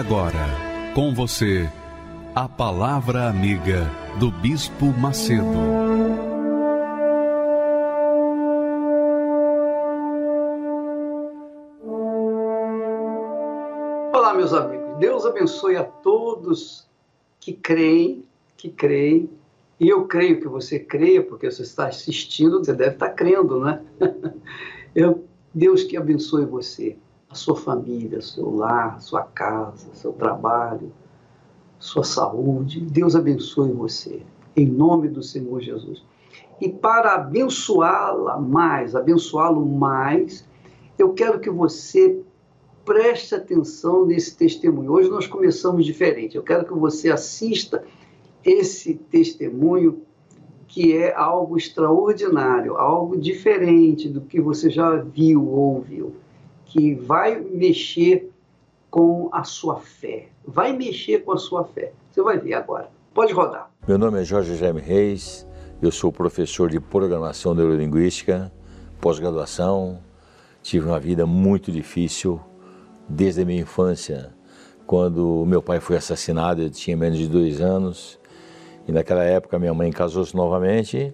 [0.00, 0.48] Agora,
[0.94, 1.68] com você,
[2.34, 3.86] a Palavra Amiga
[4.18, 5.44] do Bispo Macedo.
[14.14, 14.98] Olá, meus amigos.
[14.98, 16.88] Deus abençoe a todos
[17.38, 18.24] que creem,
[18.56, 19.28] que creem.
[19.78, 23.82] E eu creio que você creia, porque você está assistindo, você deve estar crendo, né?
[24.96, 26.96] Eu, Deus que abençoe você
[27.30, 30.92] a sua família, seu lar, sua casa, seu trabalho,
[31.78, 32.80] sua saúde.
[32.80, 34.22] Deus abençoe você,
[34.56, 36.02] em nome do Senhor Jesus.
[36.60, 40.44] E para abençoá-la mais, abençoá-lo mais,
[40.98, 42.20] eu quero que você
[42.84, 44.92] preste atenção nesse testemunho.
[44.92, 46.36] Hoje nós começamos diferente.
[46.36, 47.84] Eu quero que você assista
[48.44, 50.02] esse testemunho
[50.66, 56.14] que é algo extraordinário, algo diferente do que você já viu ou ouviu
[56.70, 58.30] que vai mexer
[58.88, 60.28] com a sua fé.
[60.46, 61.92] Vai mexer com a sua fé.
[62.10, 62.88] Você vai ver agora.
[63.12, 63.70] Pode rodar.
[63.86, 65.46] Meu nome é Jorge Jaime Reis,
[65.82, 68.52] eu sou professor de programação neurolinguística,
[69.00, 69.98] pós-graduação.
[70.62, 72.40] Tive uma vida muito difícil
[73.08, 74.32] desde a minha infância.
[74.86, 78.18] Quando meu pai foi assassinado, eu tinha menos de dois anos.
[78.86, 81.12] E naquela época minha mãe casou-se novamente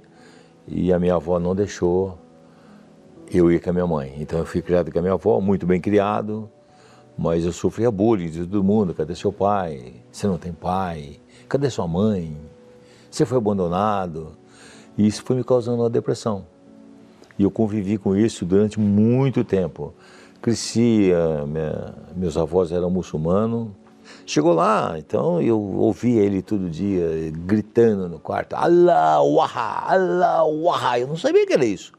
[0.69, 2.19] e a minha avó não deixou
[3.31, 4.15] eu ia com a minha mãe.
[4.19, 6.51] Então eu fui criado com a minha avó, muito bem criado,
[7.17, 8.95] mas eu sofria bullying de todo mundo.
[8.95, 9.95] Cadê seu pai?
[10.11, 11.21] Você não tem pai?
[11.49, 12.37] Cadê sua mãe?
[13.11, 14.33] Você foi abandonado?
[14.97, 16.47] E isso foi me causando uma depressão.
[17.39, 19.95] E eu convivi com isso durante muito tempo.
[20.41, 21.11] Cresci,
[21.49, 23.69] minha, meus avós eram muçulmanos.
[24.25, 31.01] Chegou lá, então eu ouvia ele todo dia gritando no quarto: Allah, waha, Allah, waha.
[31.01, 31.93] Eu não sabia que era isso.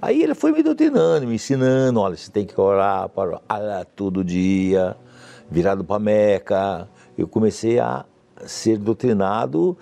[0.00, 4.22] Aí ele foi me doutrinando, me ensinando, olha, você tem que orar para Allah todo
[4.22, 4.96] dia,
[5.50, 6.88] virado para Meca.
[7.16, 8.04] Eu comecei a
[8.46, 9.76] ser doutrinado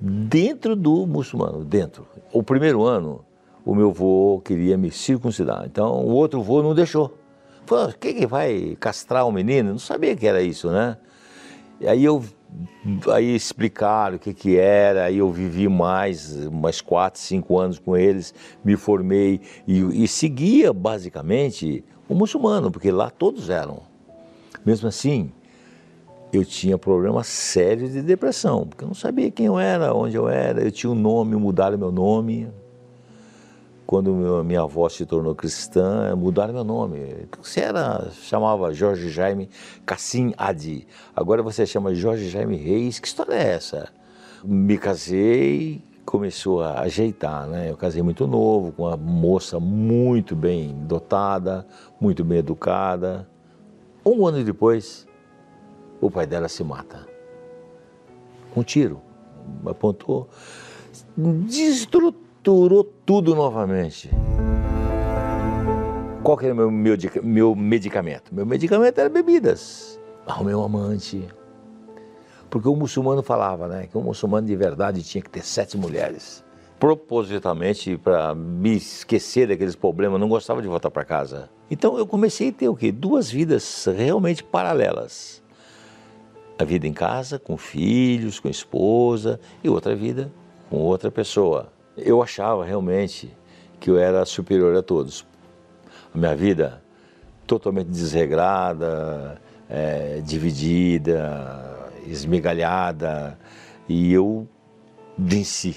[0.00, 2.06] dentro do muçulmano, dentro.
[2.32, 3.22] O primeiro ano,
[3.62, 7.18] o meu avô queria me circuncidar, então o outro avô não deixou.
[7.66, 9.72] Falou, quem que vai castrar o um menino?
[9.72, 10.96] Não sabia que era isso, né?
[11.78, 12.24] E aí eu
[13.12, 17.96] aí explicaram o que, que era, aí eu vivi mais, mais quatro, cinco anos com
[17.96, 23.82] eles, me formei e, e seguia basicamente o muçulmano, porque lá todos eram.
[24.64, 25.30] Mesmo assim,
[26.32, 30.28] eu tinha problemas sérios de depressão, porque eu não sabia quem eu era, onde eu
[30.28, 32.48] era, eu tinha um nome, mudaram meu nome,
[33.88, 37.26] quando minha avó se tornou cristã, mudaram meu nome.
[37.40, 39.48] Você era, chamava Jorge Jaime
[39.86, 40.86] Cassim Adi.
[41.16, 42.98] Agora você chama Jorge Jaime Reis.
[42.98, 43.88] Que história é essa?
[44.44, 47.70] Me casei, começou a ajeitar, né?
[47.70, 51.66] Eu casei muito novo, com uma moça muito bem dotada,
[51.98, 53.26] muito bem educada.
[54.04, 55.08] Um ano depois,
[55.98, 57.08] o pai dela se mata.
[58.54, 59.00] Um tiro.
[59.64, 60.28] Apontou.
[61.16, 64.10] Destruturou misturou tudo novamente.
[66.22, 68.34] Qual que era o meu, meu, meu medicamento?
[68.34, 70.00] Meu medicamento era bebidas.
[70.26, 71.26] Arrumei um amante.
[72.48, 76.42] Porque o muçulmano falava né, que o muçulmano de verdade tinha que ter sete mulheres.
[76.80, 81.50] Propositalmente, para me esquecer daqueles problemas, não gostava de voltar para casa.
[81.70, 82.90] Então eu comecei a ter o quê?
[82.90, 85.42] Duas vidas realmente paralelas.
[86.58, 90.32] A vida em casa, com filhos, com esposa, e outra vida
[90.70, 91.77] com outra pessoa.
[91.98, 93.30] Eu achava realmente
[93.80, 95.26] que eu era superior a todos.
[96.14, 96.82] A minha vida
[97.46, 103.38] totalmente desregrada, é, dividida, esmigalhada,
[103.88, 104.46] e eu
[105.16, 105.76] venci.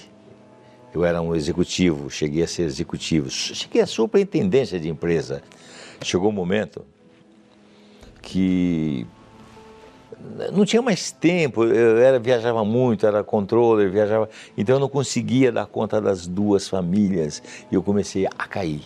[0.94, 5.42] Eu era um executivo, cheguei a ser executivo, cheguei a superintendência de empresa.
[6.02, 6.84] Chegou um momento
[8.20, 9.06] que
[10.52, 15.50] não tinha mais tempo, eu era, viajava muito, era controller, viajava, então eu não conseguia
[15.52, 18.82] dar conta das duas famílias e eu comecei a cair.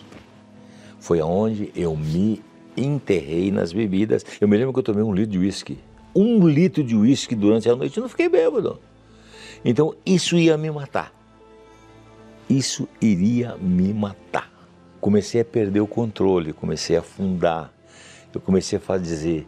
[0.99, 2.43] Foi aonde eu me
[2.75, 4.25] enterrei nas bebidas.
[4.41, 5.79] Eu me lembro que eu tomei um litro de uísque.
[6.15, 8.79] Um litro de uísque durante a noite, eu não fiquei bêbado.
[9.63, 11.13] Então isso ia me matar.
[12.49, 14.51] Isso iria me matar.
[14.99, 17.71] Comecei a perder o controle, comecei a afundar
[18.37, 19.47] eu comecei a dizer: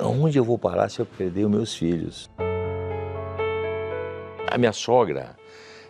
[0.00, 2.30] onde eu vou parar se eu perder os meus filhos?
[4.50, 5.36] A minha sogra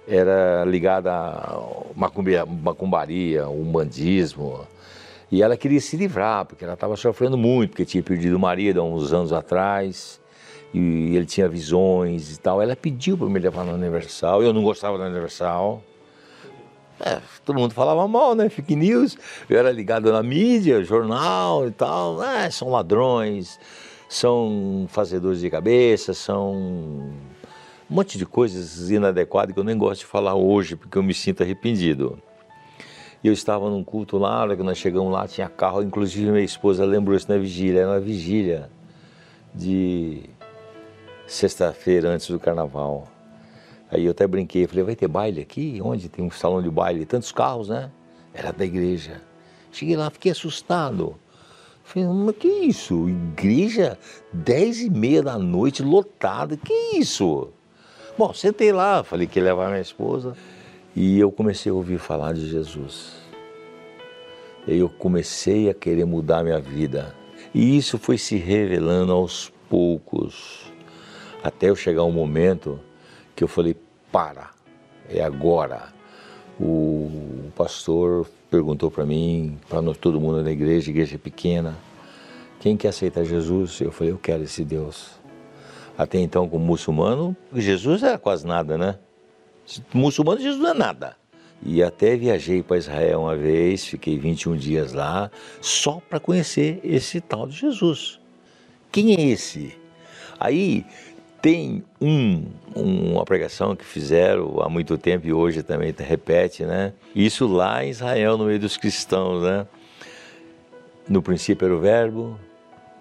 [0.07, 1.61] era ligada a
[1.95, 4.67] macumbaria, umbandismo,
[5.31, 8.81] e ela queria se livrar, porque ela estava sofrendo muito, porque tinha perdido o marido
[8.81, 10.21] há uns anos atrás,
[10.73, 12.63] e ele tinha visões e tal.
[12.63, 15.83] Ela pediu para me levar no Universal, eu não gostava do Universal.
[17.01, 18.49] É, todo mundo falava mal, né?
[18.49, 19.17] Fake news.
[19.49, 22.23] Eu era ligado na mídia, jornal e tal.
[22.23, 23.59] É, são ladrões,
[24.09, 26.53] são fazedores de cabeça, são
[27.91, 31.15] um monte de coisas inadequadas que eu nem gosto de falar hoje, porque eu me
[31.15, 32.19] sinto arrependido.
[33.23, 36.85] Eu estava num culto lá, hora que nós chegamos lá, tinha carro, inclusive minha esposa
[36.85, 38.71] lembrou isso na vigília, era uma vigília
[39.55, 40.23] de
[41.27, 43.09] sexta-feira antes do carnaval.
[43.91, 45.81] Aí eu até brinquei, falei, vai ter baile aqui?
[45.83, 47.07] Onde tem um salão de baile?
[47.07, 47.91] Tantos carros, né?
[48.35, 49.23] Era da igreja.
[49.73, 51.17] Cheguei lá, fiquei assustado.
[51.83, 53.09] Falei, mas que isso?
[53.09, 53.99] Igreja,
[54.31, 57.49] dez e meia da noite, lotada, que isso?
[58.19, 60.37] Bom, sentei lá, falei que ia levar minha esposa.
[60.95, 63.13] E eu comecei a ouvir falar de Jesus.
[64.67, 67.15] E eu comecei a querer mudar minha vida.
[67.55, 70.71] E isso foi se revelando aos poucos.
[71.43, 72.79] Até eu chegar um momento
[73.39, 73.77] que eu falei:
[74.11, 74.51] para,
[75.09, 75.97] é agora.
[76.61, 81.79] O pastor perguntou para mim, para todo mundo na igreja, igreja pequena,
[82.59, 83.81] quem quer aceitar Jesus?
[83.81, 85.13] Eu falei: eu quero esse Deus.
[85.97, 88.99] Até então, como muçulmano, Jesus era quase nada, né?
[89.95, 91.17] Muçulmano, Jesus não é nada.
[91.63, 95.31] E até viajei para Israel uma vez, fiquei 21 dias lá,
[95.61, 98.21] só para conhecer esse tal de Jesus.
[98.93, 99.77] Quem é esse?
[100.39, 100.87] Aí
[101.41, 102.45] tem um,
[102.75, 106.93] uma pregação que fizeram há muito tempo e hoje também repete, né?
[107.15, 109.67] Isso lá em Israel, no meio dos cristãos, né?
[111.09, 112.39] No princípio era o Verbo,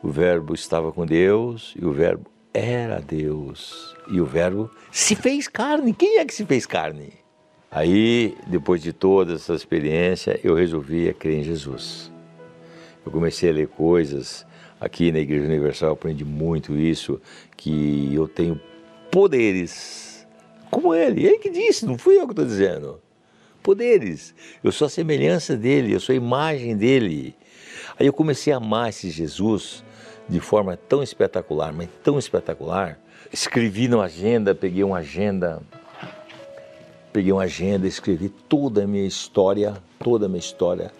[0.01, 3.95] o Verbo estava com Deus e o Verbo era Deus.
[4.09, 5.93] E o Verbo se fez carne.
[5.93, 7.13] Quem é que se fez carne?
[7.69, 12.09] Aí, depois de toda essa experiência, eu resolvi crer em Jesus.
[13.05, 14.46] Eu comecei a ler coisas
[14.79, 17.19] aqui na Igreja Universal, aprendi muito isso,
[17.55, 18.59] que eu tenho
[19.11, 20.27] poderes
[20.69, 21.25] como ele.
[21.25, 23.01] Ele que disse, não fui eu que estou dizendo.
[23.63, 24.33] Poderes.
[24.63, 27.35] Eu sou a semelhança dele, eu sou a imagem dele.
[27.99, 29.83] Aí eu comecei a amar esse Jesus
[30.29, 32.99] de forma tão espetacular, mas tão espetacular.
[33.31, 35.61] Escrevi na agenda, peguei uma agenda,
[37.11, 40.91] peguei uma agenda, escrevi toda a minha história, toda a minha história,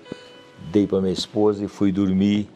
[0.71, 2.49] dei para minha esposa e fui dormir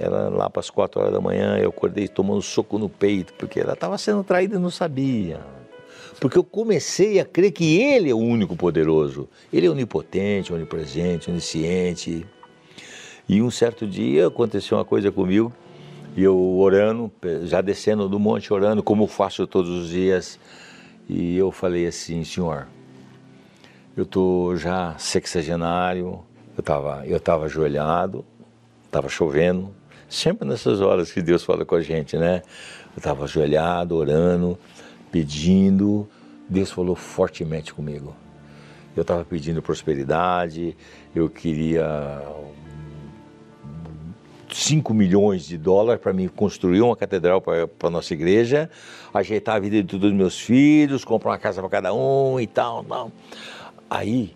[0.00, 3.60] era lá para as quatro horas da manhã, eu acordei tomando soco no peito, porque
[3.60, 5.40] ela estava sendo traída e não sabia.
[6.18, 9.28] Porque eu comecei a crer que Ele é o único poderoso.
[9.52, 12.26] Ele é onipotente, onipresente, onisciente.
[13.28, 15.52] E um certo dia aconteceu uma coisa comigo,
[16.16, 17.12] e eu orando,
[17.44, 20.38] já descendo do monte orando, como faço todos os dias,
[21.08, 22.66] e eu falei assim, Senhor,
[23.96, 26.24] eu estou já sexagenário,
[26.56, 28.24] eu estava eu tava ajoelhado,
[28.86, 29.72] estava chovendo,
[30.10, 32.42] Sempre nessas horas que Deus fala com a gente, né?
[32.92, 34.58] Eu estava ajoelhado, orando,
[35.12, 36.08] pedindo.
[36.48, 38.12] Deus falou fortemente comigo.
[38.96, 40.76] Eu estava pedindo prosperidade,
[41.14, 42.20] eu queria
[44.52, 48.68] 5 milhões de dólares para mim construir uma catedral para a nossa igreja,
[49.14, 52.48] ajeitar a vida de todos os meus filhos, comprar uma casa para cada um e
[52.48, 53.12] tal, tal.
[53.88, 54.34] Aí,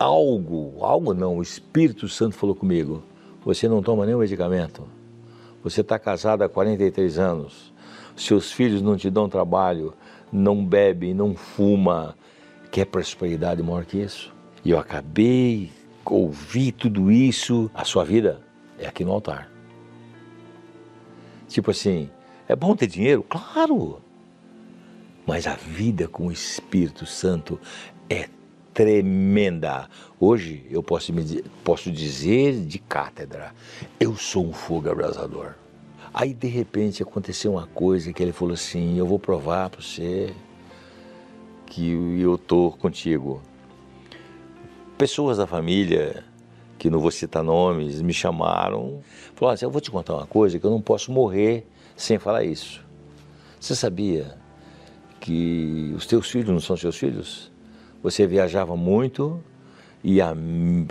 [0.00, 3.04] algo, algo não, o Espírito Santo falou comigo
[3.44, 4.86] você não toma nenhum medicamento.
[5.62, 7.72] Você está casado há 43 anos.
[8.16, 9.94] Seus filhos não te dão trabalho,
[10.32, 12.16] não bebe, não fuma.
[12.70, 14.32] Quer prosperidade maior que isso?
[14.64, 15.70] E eu acabei,
[16.04, 17.70] ouvi tudo isso.
[17.74, 18.40] A sua vida
[18.78, 19.50] é aqui no altar.
[21.48, 22.08] Tipo assim,
[22.48, 23.24] é bom ter dinheiro?
[23.28, 24.00] Claro!
[25.26, 27.58] Mas a vida com o Espírito Santo
[28.08, 28.28] é
[28.80, 29.90] tremenda.
[30.18, 33.52] Hoje eu posso, me, posso dizer de cátedra,
[34.00, 35.52] eu sou um fogo abrasador.
[36.14, 40.34] Aí de repente aconteceu uma coisa que ele falou assim, eu vou provar para você
[41.66, 43.42] que eu tô contigo.
[44.96, 46.24] Pessoas da família,
[46.78, 49.02] que não vou citar nomes, me chamaram,
[49.34, 52.44] falaram assim, eu vou te contar uma coisa que eu não posso morrer sem falar
[52.44, 52.82] isso.
[53.60, 54.38] Você sabia
[55.20, 57.50] que os teus filhos não são seus filhos?
[58.02, 59.42] Você viajava muito
[60.02, 60.34] e a,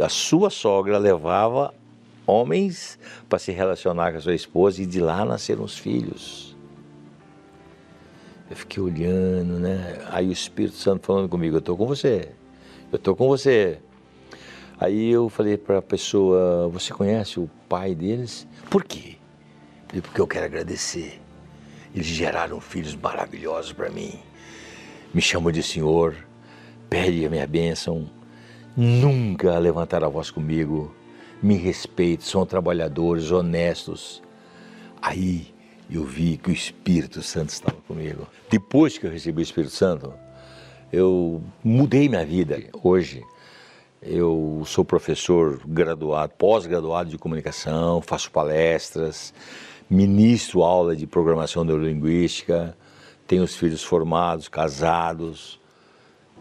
[0.03, 1.73] a sua sogra levava
[2.25, 6.55] homens para se relacionar com a sua esposa e de lá nasceram os filhos.
[8.49, 9.99] Eu fiquei olhando, né?
[10.09, 12.31] Aí o Espírito Santo falando comigo: Eu estou com você,
[12.91, 13.79] eu estou com você.
[14.79, 18.47] Aí eu falei para a pessoa: Você conhece o pai deles?
[18.69, 19.17] Por quê?
[19.87, 21.21] Falei, Porque eu quero agradecer.
[21.93, 24.19] Eles geraram filhos maravilhosos para mim.
[25.13, 26.15] Me chamam de senhor,
[26.89, 28.09] pede a minha bênção,
[28.75, 30.93] nunca levantaram a voz comigo,
[31.41, 34.21] me respeitam, são trabalhadores, honestos.
[35.01, 35.53] Aí
[35.89, 38.27] eu vi que o Espírito Santo estava comigo.
[38.49, 40.13] Depois que eu recebi o Espírito Santo,
[40.91, 42.61] eu mudei minha vida.
[42.83, 43.23] Hoje
[44.01, 49.33] eu sou professor graduado, pós-graduado de comunicação, faço palestras,
[49.89, 52.75] ministro aula de programação neurolinguística,
[53.27, 55.58] tenho os filhos formados, casados,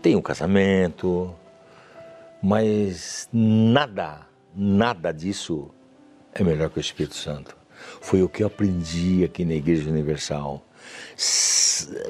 [0.03, 1.35] tenho um casamento,
[2.43, 5.71] mas nada, nada disso
[6.35, 7.57] é melhor que o Espírito Santo.
[8.01, 10.65] Foi o que eu aprendi aqui na Igreja Universal.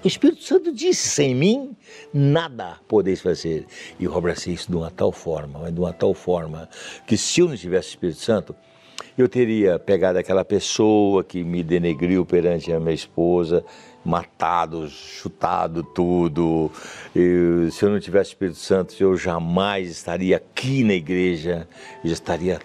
[0.03, 1.77] O Espírito Santo disse: sem mim,
[2.13, 3.67] nada podeis fazer.
[3.99, 6.69] E eu abracei isso de uma tal forma, mas de uma tal forma,
[7.07, 8.55] que se eu não tivesse o Espírito Santo,
[9.17, 13.65] eu teria pegado aquela pessoa que me denegriu perante a minha esposa,
[14.05, 16.71] matado, chutado tudo.
[17.71, 21.69] Se eu não tivesse Espírito Santo, eu jamais estaria aqui na igreja,
[22.05, 22.61] eu estaria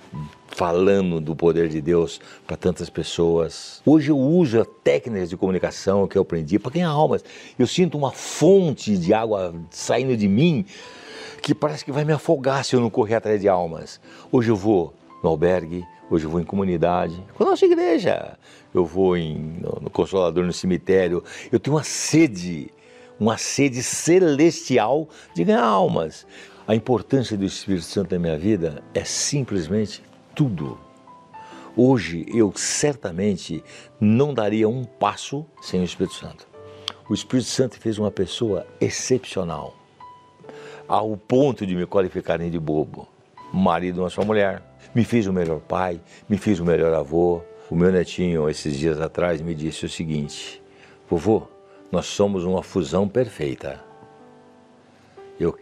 [0.47, 3.81] falando do poder de Deus para tantas pessoas.
[3.85, 7.23] Hoje eu uso as técnicas de comunicação que eu aprendi para ganhar almas.
[7.57, 10.63] Eu sinto uma fonte de água saindo de mim
[11.41, 13.99] que parece que vai me afogar se eu não correr atrás de almas.
[14.31, 18.37] Hoje eu vou no albergue, hoje eu vou em comunidade, com a nossa igreja.
[18.73, 21.23] Eu vou em, no Consolador, no cemitério.
[21.51, 22.71] Eu tenho uma sede,
[23.19, 26.25] uma sede celestial de ganhar almas.
[26.67, 30.01] A importância do Espírito Santo na minha vida é simplesmente
[30.33, 30.79] tudo.
[31.75, 33.63] Hoje eu certamente
[33.99, 36.47] não daria um passo sem o Espírito Santo.
[37.09, 39.75] O Espírito Santo fez uma pessoa excepcional,
[40.87, 43.07] ao ponto de me qualificarem de bobo.
[43.51, 47.41] Marido de uma só mulher, me fez o melhor pai, me fez o melhor avô.
[47.69, 50.61] O meu netinho, esses dias atrás, me disse o seguinte:
[51.09, 51.47] Vovô,
[51.91, 53.83] nós somos uma fusão perfeita.
[55.39, 55.57] Eu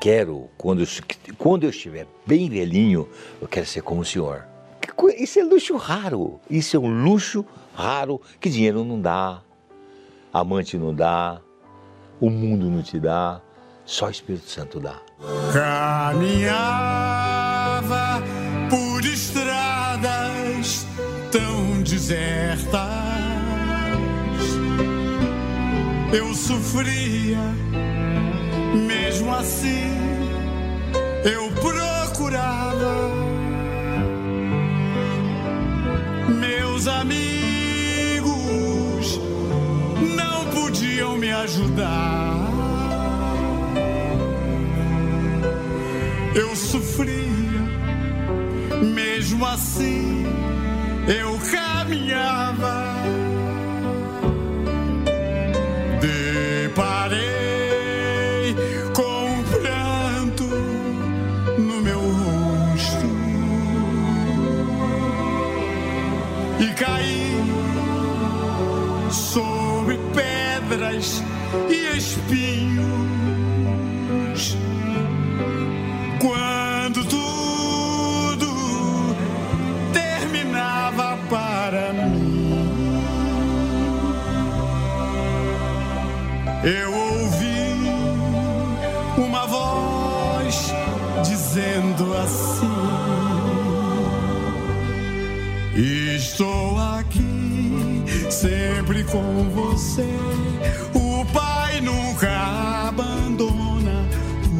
[0.00, 0.84] quero, quando
[1.38, 3.08] quando eu estiver bem velhinho,
[3.40, 4.46] eu quero ser como o senhor.
[5.16, 6.40] Isso é luxo raro.
[6.48, 7.44] Isso é um luxo
[7.74, 9.42] raro que dinheiro não dá,
[10.32, 11.40] amante não dá,
[12.20, 13.40] o mundo não te dá,
[13.84, 15.00] só o Espírito Santo dá.
[15.52, 16.54] Caminhava
[18.74, 20.84] por estradas
[21.30, 22.80] tão desertas,
[26.12, 27.38] eu sofria
[28.74, 29.92] mesmo assim
[31.24, 33.10] eu procurava
[36.40, 38.34] meus amigos
[40.16, 42.34] não podiam me ajudar.
[46.34, 47.23] Eu sofria,
[49.34, 50.24] mesmo assim
[51.08, 51.63] eu caminhava.
[99.14, 100.08] Com você.
[100.92, 102.28] O Pai nunca
[102.88, 104.08] abandona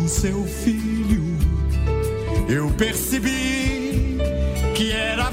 [0.01, 1.37] o seu filho.
[2.49, 4.17] Eu percebi
[4.77, 5.31] que era a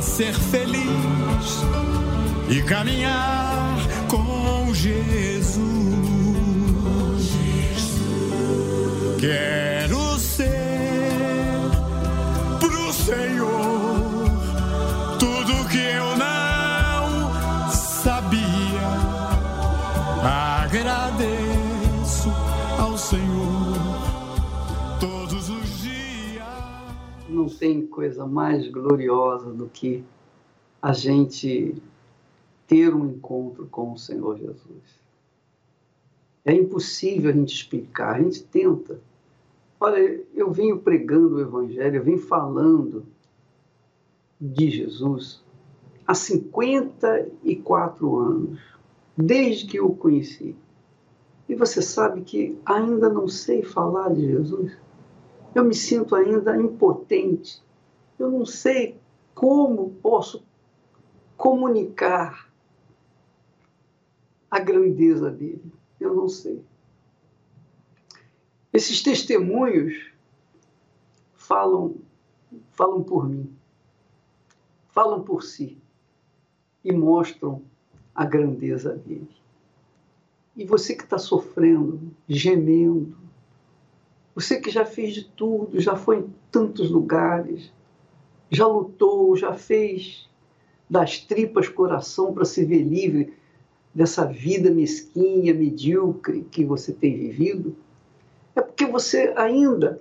[0.00, 1.60] a ser feliz
[2.48, 3.76] e caminhar
[4.08, 5.60] com Jesus.
[9.18, 9.59] Quero
[27.60, 30.02] tem coisa mais gloriosa do que
[30.80, 31.74] a gente
[32.66, 34.98] ter um encontro com o Senhor Jesus.
[36.42, 38.98] É impossível a gente explicar, a gente tenta.
[39.78, 43.04] Olha, eu venho pregando o Evangelho, eu venho falando
[44.40, 45.44] de Jesus
[46.06, 48.58] há 54 anos,
[49.14, 50.56] desde que o conheci.
[51.46, 54.72] E você sabe que ainda não sei falar de Jesus?
[55.54, 57.62] Eu me sinto ainda impotente.
[58.18, 58.98] Eu não sei
[59.34, 60.44] como posso
[61.36, 62.50] comunicar
[64.50, 65.72] a grandeza dele.
[65.98, 66.62] Eu não sei.
[68.72, 70.10] Esses testemunhos
[71.34, 71.96] falam
[72.72, 73.54] falam por mim.
[74.88, 75.78] Falam por si
[76.84, 77.62] e mostram
[78.14, 79.30] a grandeza dele.
[80.56, 83.16] E você que está sofrendo, gemendo,
[84.40, 87.70] você que já fez de tudo, já foi em tantos lugares,
[88.50, 90.28] já lutou, já fez
[90.88, 93.34] das tripas coração para se ver livre
[93.94, 97.76] dessa vida mesquinha, medíocre que você tem vivido,
[98.56, 100.00] é porque você ainda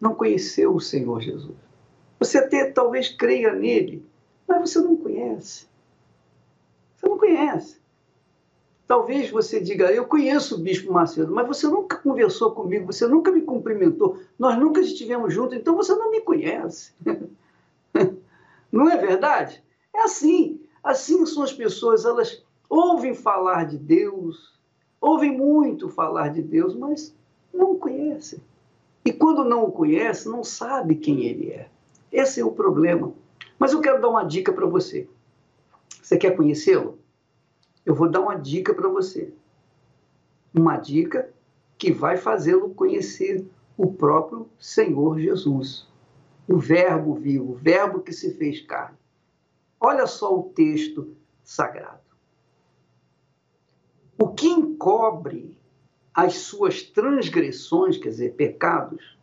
[0.00, 1.56] não conheceu o Senhor Jesus.
[2.18, 4.04] Você até talvez creia nele,
[4.46, 5.66] mas você não conhece.
[6.96, 7.80] Você não conhece.
[8.86, 13.32] Talvez você diga, eu conheço o Bispo Macedo, mas você nunca conversou comigo, você nunca
[13.32, 16.92] me cumprimentou, nós nunca estivemos juntos, então você não me conhece.
[18.70, 19.62] Não é verdade?
[19.94, 20.60] É assim.
[20.82, 24.58] Assim são as pessoas, elas ouvem falar de Deus,
[25.00, 27.14] ouvem muito falar de Deus, mas
[27.52, 28.40] não o conhecem.
[29.04, 31.68] E quando não o conhece, não sabe quem ele é.
[32.10, 33.12] Esse é o problema.
[33.58, 35.08] Mas eu quero dar uma dica para você.
[36.02, 36.98] Você quer conhecê-lo?
[37.84, 39.32] Eu vou dar uma dica para você.
[40.54, 41.32] Uma dica
[41.76, 45.86] que vai fazê-lo conhecer o próprio Senhor Jesus,
[46.48, 48.96] o Verbo vivo, o Verbo que se fez carne.
[49.80, 52.00] Olha só o texto sagrado.
[54.18, 55.58] O que encobre
[56.14, 59.18] as suas transgressões, quer dizer, pecados,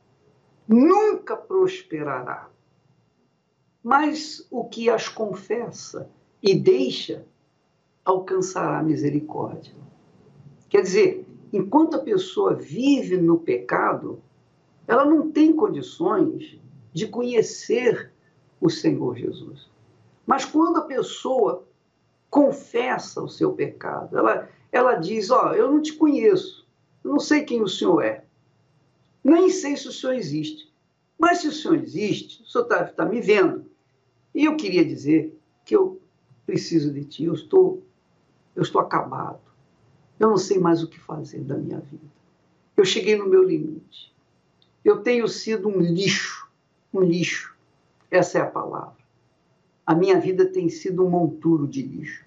[0.68, 2.50] nunca prosperará.
[3.82, 6.12] Mas o que as confessa
[6.44, 7.26] e deixa
[8.04, 9.74] alcançará misericórdia.
[10.70, 14.22] Quer dizer, enquanto a pessoa vive no pecado,
[14.88, 16.60] ela não tem condições
[16.94, 18.12] de conhecer
[18.60, 19.70] o Senhor Jesus.
[20.26, 21.66] Mas quando a pessoa
[22.30, 26.68] confessa o seu pecado, ela, ela diz: Ó, oh, eu não te conheço,
[27.04, 28.24] eu não sei quem o Senhor é,
[29.24, 30.72] nem sei se o Senhor existe.
[31.18, 33.66] Mas se o Senhor existe, o Senhor está tá me vendo.
[34.34, 36.02] E eu queria dizer que eu
[36.46, 37.84] preciso de Ti, eu estou,
[38.56, 39.40] eu estou acabado.
[40.20, 42.06] Eu não sei mais o que fazer da minha vida.
[42.78, 44.14] Eu cheguei no meu limite.
[44.84, 46.50] Eu tenho sido um lixo,
[46.94, 47.56] um lixo.
[48.10, 49.02] Essa é a palavra.
[49.86, 52.26] A minha vida tem sido um monturo de lixo.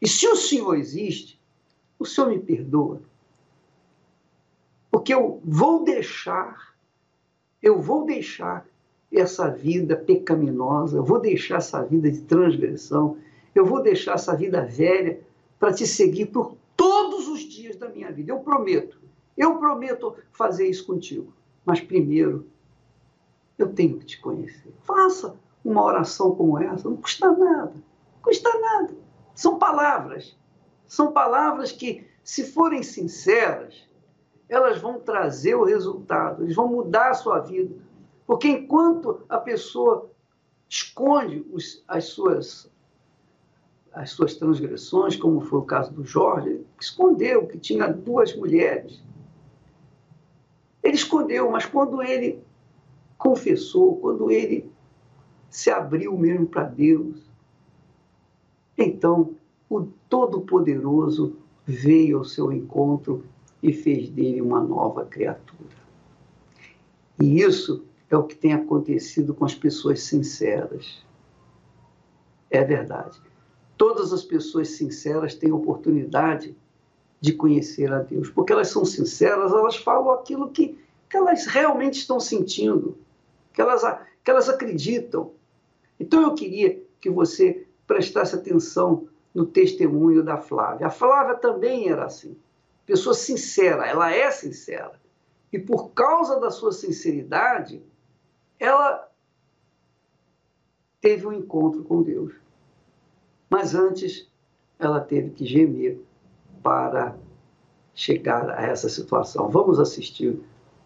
[0.00, 1.40] E se o Senhor existe,
[1.98, 3.02] o Senhor me perdoa.
[4.90, 6.74] Porque eu vou deixar,
[7.62, 8.66] eu vou deixar
[9.12, 13.18] essa vida pecaminosa, eu vou deixar essa vida de transgressão,
[13.54, 15.20] eu vou deixar essa vida velha
[15.60, 18.32] para te seguir por todos os dias da minha vida.
[18.32, 18.98] Eu prometo,
[19.36, 21.32] eu prometo fazer isso contigo.
[21.64, 22.46] Mas primeiro,
[23.58, 24.72] eu tenho que te conhecer.
[24.82, 28.94] Faça uma oração como essa, não custa nada, não custa nada.
[29.34, 30.34] São palavras.
[30.86, 33.86] São palavras que, se forem sinceras,
[34.48, 37.76] elas vão trazer o resultado, eles vão mudar a sua vida.
[38.26, 40.10] Porque enquanto a pessoa
[40.68, 42.70] esconde os, as, suas,
[43.92, 49.02] as suas transgressões, como foi o caso do Jorge, escondeu que tinha duas mulheres.
[50.82, 52.42] Ele escondeu, mas quando ele
[53.18, 54.70] confessou, quando ele
[55.48, 57.30] se abriu mesmo para Deus,
[58.80, 59.34] então,
[59.68, 63.24] o Todo-Poderoso veio ao seu encontro
[63.62, 65.76] e fez dele uma nova criatura.
[67.20, 71.04] E isso é o que tem acontecido com as pessoas sinceras.
[72.50, 73.20] É verdade.
[73.80, 76.54] Todas as pessoas sinceras têm oportunidade
[77.18, 81.94] de conhecer a Deus, porque elas são sinceras, elas falam aquilo que, que elas realmente
[81.94, 82.98] estão sentindo,
[83.54, 83.80] que elas,
[84.22, 85.32] que elas acreditam.
[85.98, 90.88] Então eu queria que você prestasse atenção no testemunho da Flávia.
[90.88, 92.36] A Flávia também era assim,
[92.84, 95.00] pessoa sincera, ela é sincera.
[95.50, 97.82] E por causa da sua sinceridade,
[98.58, 99.10] ela
[101.00, 102.34] teve um encontro com Deus.
[103.50, 104.26] Mas antes,
[104.78, 106.00] ela teve que gemer
[106.62, 107.16] para
[107.94, 109.50] chegar a essa situação.
[109.50, 110.40] Vamos assistir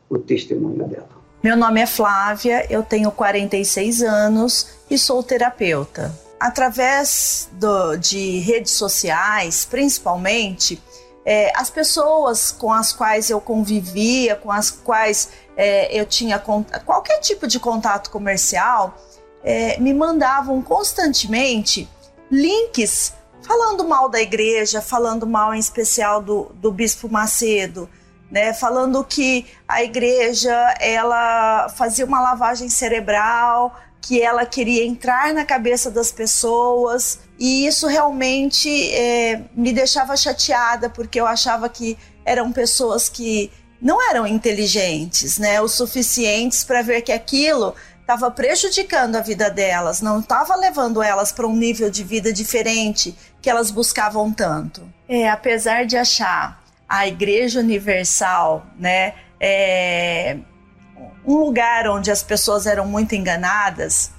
[0.09, 1.09] o testemunho dela.
[1.43, 8.73] Meu nome é Flávia, eu tenho 46 anos e sou terapeuta através do, de redes
[8.73, 10.79] sociais, principalmente,
[11.25, 17.19] é, as pessoas com as quais eu convivia, com as quais é, eu tinha qualquer
[17.21, 18.95] tipo de contato comercial,
[19.43, 21.89] é, me mandavam constantemente
[22.31, 23.13] links
[23.47, 27.89] falando mal da igreja, falando mal em especial do, do Bispo Macedo,
[28.31, 35.45] né, falando que a igreja ela fazia uma lavagem cerebral, que ela queria entrar na
[35.45, 42.51] cabeça das pessoas e isso realmente é, me deixava chateada porque eu achava que eram
[42.53, 49.23] pessoas que não eram inteligentes, né, o suficientes para ver que aquilo estava prejudicando a
[49.23, 54.31] vida delas, não estava levando elas para um nível de vida diferente que elas buscavam
[54.31, 54.87] tanto.
[55.09, 60.37] É, apesar de achar a Igreja Universal, né, é,
[61.27, 64.11] um lugar onde as pessoas eram muito enganadas,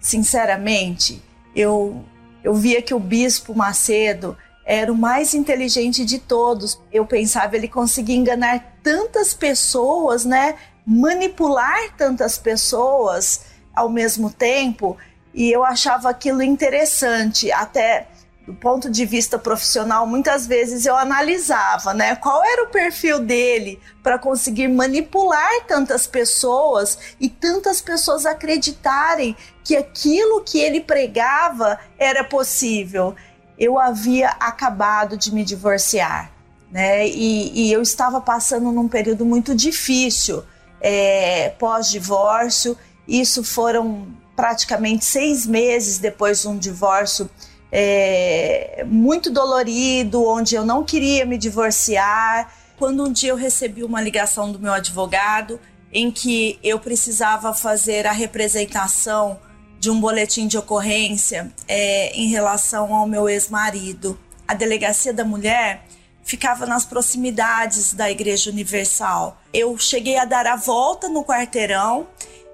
[0.00, 1.22] sinceramente,
[1.56, 2.04] eu
[2.42, 6.80] eu via que o bispo Macedo era o mais inteligente de todos.
[6.92, 10.54] Eu pensava ele conseguia enganar tantas pessoas, né?
[10.92, 14.96] Manipular tantas pessoas ao mesmo tempo,
[15.32, 18.08] e eu achava aquilo interessante, até
[18.44, 23.78] do ponto de vista profissional, muitas vezes eu analisava, né, qual era o perfil dele
[24.02, 32.24] para conseguir manipular tantas pessoas e tantas pessoas acreditarem que aquilo que ele pregava era
[32.24, 33.14] possível.
[33.56, 36.32] Eu havia acabado de me divorciar,
[36.68, 40.42] né, e, e eu estava passando num período muito difícil
[40.80, 42.76] é, pós-divórcio.
[43.06, 47.28] Isso foram praticamente seis meses depois de um divórcio
[47.70, 52.52] é, muito dolorido, onde eu não queria me divorciar.
[52.78, 55.60] Quando um dia eu recebi uma ligação do meu advogado
[55.92, 59.38] em que eu precisava fazer a representação
[59.78, 64.18] de um boletim de ocorrência é, em relação ao meu ex-marido.
[64.46, 65.84] A delegacia da mulher
[66.30, 69.36] ficava nas proximidades da Igreja Universal.
[69.52, 72.06] Eu cheguei a dar a volta no quarteirão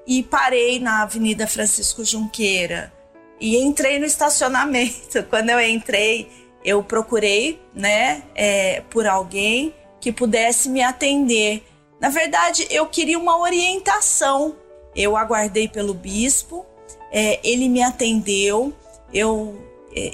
[0.06, 2.90] e parei na Avenida Francisco Junqueira
[3.38, 5.22] e entrei no estacionamento.
[5.28, 6.26] Quando eu entrei,
[6.64, 11.62] eu procurei, né, é, por alguém que pudesse me atender.
[12.00, 14.56] Na verdade, eu queria uma orientação.
[14.94, 16.64] Eu aguardei pelo bispo,
[17.12, 18.72] é, ele me atendeu.
[19.12, 19.65] Eu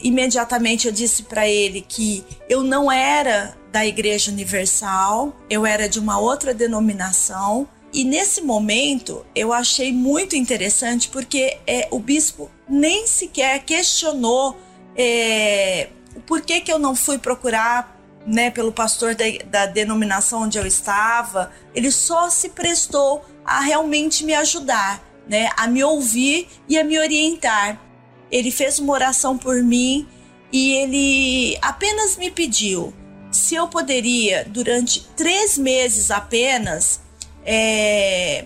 [0.02, 5.98] imediatamente eu disse para ele que eu não era da Igreja Universal, eu era de
[5.98, 13.06] uma outra denominação e nesse momento eu achei muito interessante porque é, o bispo nem
[13.06, 14.56] sequer questionou
[14.96, 15.88] é,
[16.26, 20.66] por que, que eu não fui procurar né, pelo pastor da, da denominação onde eu
[20.66, 21.52] estava.
[21.74, 26.98] Ele só se prestou a realmente me ajudar, né, a me ouvir e a me
[26.98, 27.80] orientar.
[28.32, 30.08] Ele fez uma oração por mim
[30.50, 32.92] e ele apenas me pediu
[33.32, 37.00] se eu poderia, durante três meses apenas,
[37.46, 38.44] é,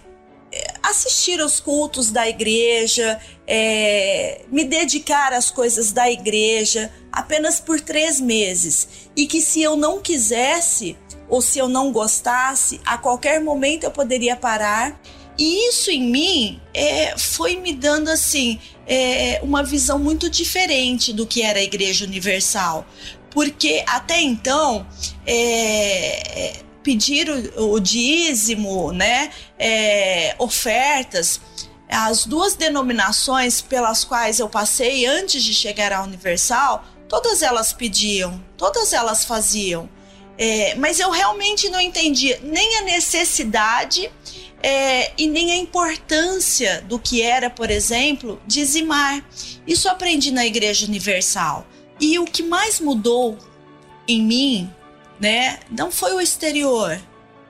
[0.82, 8.20] assistir aos cultos da igreja, é, me dedicar às coisas da igreja apenas por três
[8.20, 9.08] meses.
[9.16, 10.96] E que se eu não quisesse
[11.28, 15.00] ou se eu não gostasse, a qualquer momento eu poderia parar.
[15.36, 21.26] E isso em mim é, foi me dando assim é, uma visão muito diferente do
[21.26, 22.86] que era a Igreja Universal,
[23.30, 24.86] porque até então
[25.26, 31.40] é, pedir o, o dízimo, né, é, ofertas,
[31.88, 38.42] as duas denominações pelas quais eu passei antes de chegar à Universal, todas elas pediam,
[38.56, 39.88] todas elas faziam.
[40.38, 44.10] É, mas eu realmente não entendia nem a necessidade
[44.66, 49.24] é, e nem a importância do que era, por exemplo, dizimar.
[49.66, 51.66] Isso aprendi na Igreja Universal.
[52.00, 53.38] E o que mais mudou
[54.08, 54.70] em mim
[55.18, 55.58] né?
[55.70, 57.00] Não foi o exterior,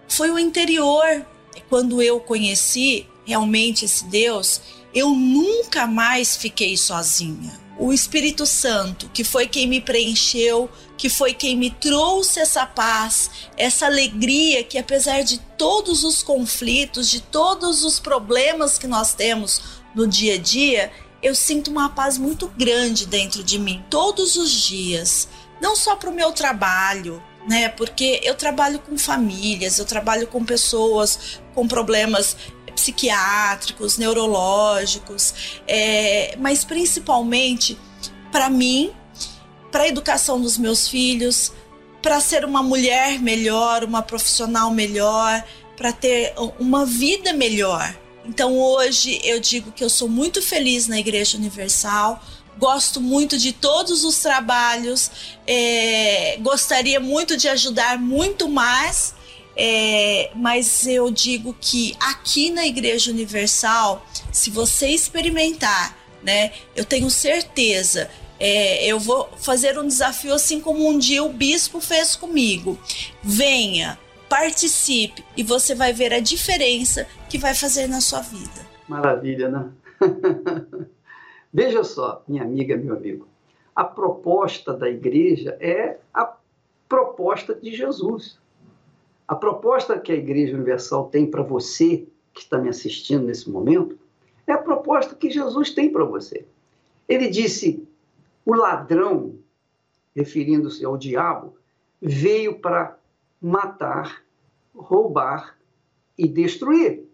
[0.08, 1.26] foi o interior.
[1.68, 4.60] Quando eu conheci realmente esse Deus,
[4.94, 7.58] eu nunca mais fiquei sozinha.
[7.78, 13.30] O Espírito Santo, que foi quem me preencheu, que foi quem me trouxe essa paz,
[13.56, 19.60] essa alegria que apesar de todos os conflitos, de todos os problemas que nós temos
[19.94, 20.90] no dia a dia,
[21.22, 25.28] eu sinto uma paz muito grande dentro de mim todos os dias,
[25.60, 27.68] não só para o meu trabalho, né?
[27.68, 32.36] Porque eu trabalho com famílias, eu trabalho com pessoas com problemas
[32.76, 35.34] psiquiátricos, neurológicos,
[35.66, 37.76] é, mas principalmente
[38.30, 38.92] para mim,
[39.72, 41.52] para a educação dos meus filhos,
[42.00, 45.44] para ser uma mulher melhor, uma profissional melhor,
[45.76, 47.94] para ter uma vida melhor.
[48.24, 52.22] Então hoje eu digo que eu sou muito feliz na Igreja Universal,
[52.58, 55.10] gosto muito de todos os trabalhos,
[55.46, 59.14] é, gostaria muito de ajudar muito mais,
[59.56, 67.08] é, mas eu digo que aqui na Igreja Universal, se você experimentar, né, eu tenho
[67.08, 72.78] certeza é, eu vou fazer um desafio assim como um dia o bispo fez comigo.
[73.22, 78.66] Venha, participe e você vai ver a diferença que vai fazer na sua vida.
[78.88, 79.70] Maravilha, né?
[81.52, 83.26] Veja só, minha amiga, meu amigo.
[83.74, 86.36] A proposta da igreja é a
[86.88, 88.38] proposta de Jesus.
[89.28, 93.98] A proposta que a Igreja Universal tem para você que está me assistindo nesse momento
[94.46, 96.46] é a proposta que Jesus tem para você.
[97.08, 97.86] Ele disse:
[98.44, 99.36] o ladrão,
[100.14, 101.56] referindo-se ao diabo,
[102.00, 102.98] veio para
[103.40, 104.22] matar,
[104.74, 105.58] roubar
[106.16, 107.04] e destruir.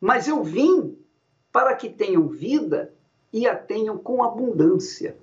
[0.00, 0.98] Mas eu vim
[1.52, 2.92] para que tenham vida
[3.32, 5.16] e a tenham com abundância.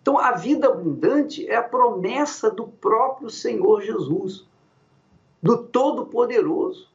[0.00, 4.48] Então, a vida abundante é a promessa do próprio Senhor Jesus,
[5.42, 6.88] do Todo-Poderoso,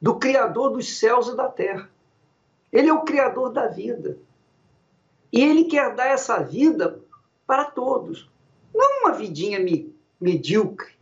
[0.00, 1.90] do Criador dos céus e da terra.
[2.72, 4.18] Ele é o Criador da vida.
[5.32, 7.00] E ele quer dar essa vida
[7.46, 8.30] para todos.
[8.74, 9.58] Não uma vidinha
[10.20, 10.92] medíocre,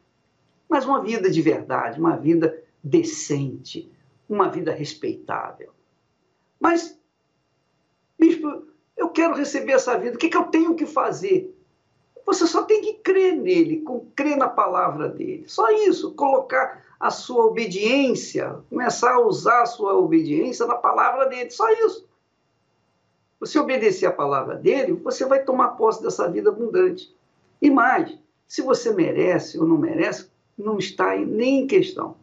[0.68, 3.90] mas uma vida de verdade, uma vida decente,
[4.29, 5.72] uma vida respeitável.
[6.59, 6.99] Mas,
[8.18, 11.56] bispo, eu quero receber essa vida, o que, que eu tenho que fazer?
[12.27, 13.85] Você só tem que crer nele,
[14.17, 15.45] crer na palavra dele.
[15.47, 21.51] Só isso, colocar a sua obediência, começar a usar a sua obediência na palavra dele.
[21.51, 22.05] Só isso.
[23.39, 27.15] Você obedecer a palavra dele, você vai tomar posse dessa vida abundante.
[27.62, 32.17] E mais, se você merece ou não merece, não está nem em questão.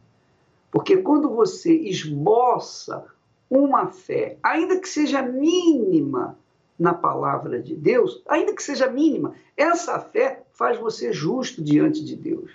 [0.69, 3.05] Porque quando você esboça
[3.49, 6.37] uma fé, ainda que seja mínima
[6.77, 12.15] na palavra de Deus, ainda que seja mínima, essa fé faz você justo diante de
[12.15, 12.51] Deus.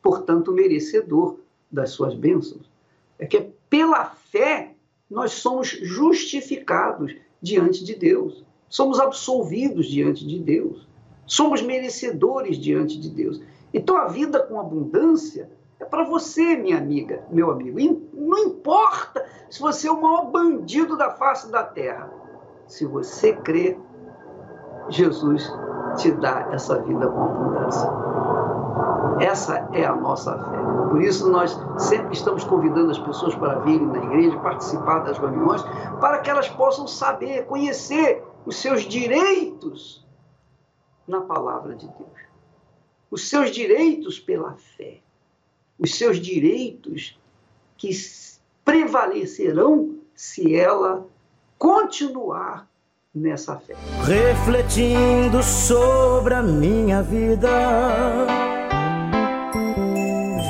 [0.00, 1.38] Portanto, merecedor
[1.70, 2.70] das suas bênçãos.
[3.18, 4.74] É que pela fé
[5.10, 8.44] nós somos justificados diante de Deus.
[8.68, 10.86] Somos absolvidos diante de Deus.
[11.26, 13.40] Somos merecedores diante de Deus.
[13.72, 17.78] Então a vida com abundância é para você, minha amiga, meu amigo.
[17.78, 22.21] E não importa se você é o maior bandido da face da terra.
[22.66, 23.78] Se você crê,
[24.88, 25.50] Jesus
[25.96, 27.90] te dá essa vida com abundância.
[29.20, 30.62] Essa é a nossa fé.
[30.90, 35.62] Por isso, nós sempre estamos convidando as pessoas para virem na igreja, participar das reuniões,
[36.00, 40.06] para que elas possam saber, conhecer os seus direitos
[41.06, 42.20] na palavra de Deus.
[43.10, 45.00] Os seus direitos pela fé.
[45.78, 47.18] Os seus direitos
[47.76, 47.90] que
[48.64, 51.06] prevalecerão se ela
[51.62, 52.66] continuar
[53.14, 53.76] nessa fé.
[54.04, 57.48] Refletindo sobre a minha vida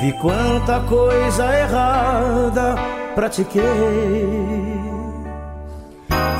[0.01, 2.75] Vi quanta coisa errada
[3.13, 3.61] pratiquei.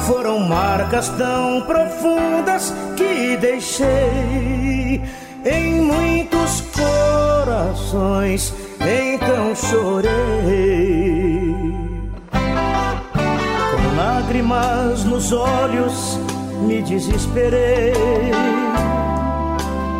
[0.07, 5.03] Foram marcas tão profundas que deixei
[5.45, 11.42] em muitos corações, então chorei.
[14.33, 16.19] Lágrimas nos olhos,
[16.63, 17.93] me desesperei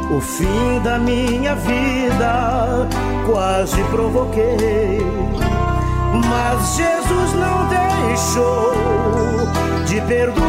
[0.09, 2.87] o fim da minha vida
[3.27, 5.05] quase provoquei.
[6.27, 7.67] Mas Jesus não
[8.07, 8.73] deixou
[9.85, 10.41] de perdoar.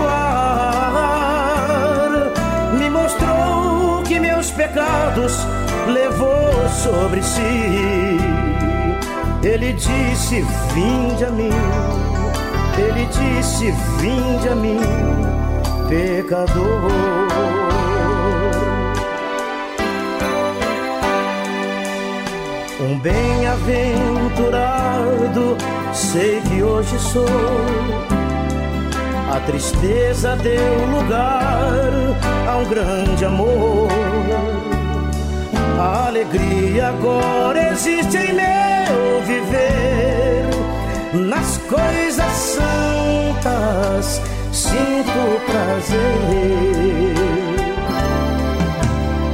[2.78, 5.46] Me mostrou que meus pecados
[5.88, 8.16] levou sobre si.
[9.42, 10.40] Ele disse:
[10.72, 12.13] Vinde a mim.
[12.78, 14.78] Ele disse: Vinde a mim,
[15.88, 16.92] pecador.
[22.80, 25.56] Um bem-aventurado
[25.92, 27.24] sei que hoje sou.
[29.34, 31.82] A tristeza deu lugar
[32.48, 33.88] a um grande amor.
[35.80, 40.53] A alegria agora existe em meu viver.
[41.14, 44.20] Nas coisas santas
[44.52, 47.14] sinto prazer.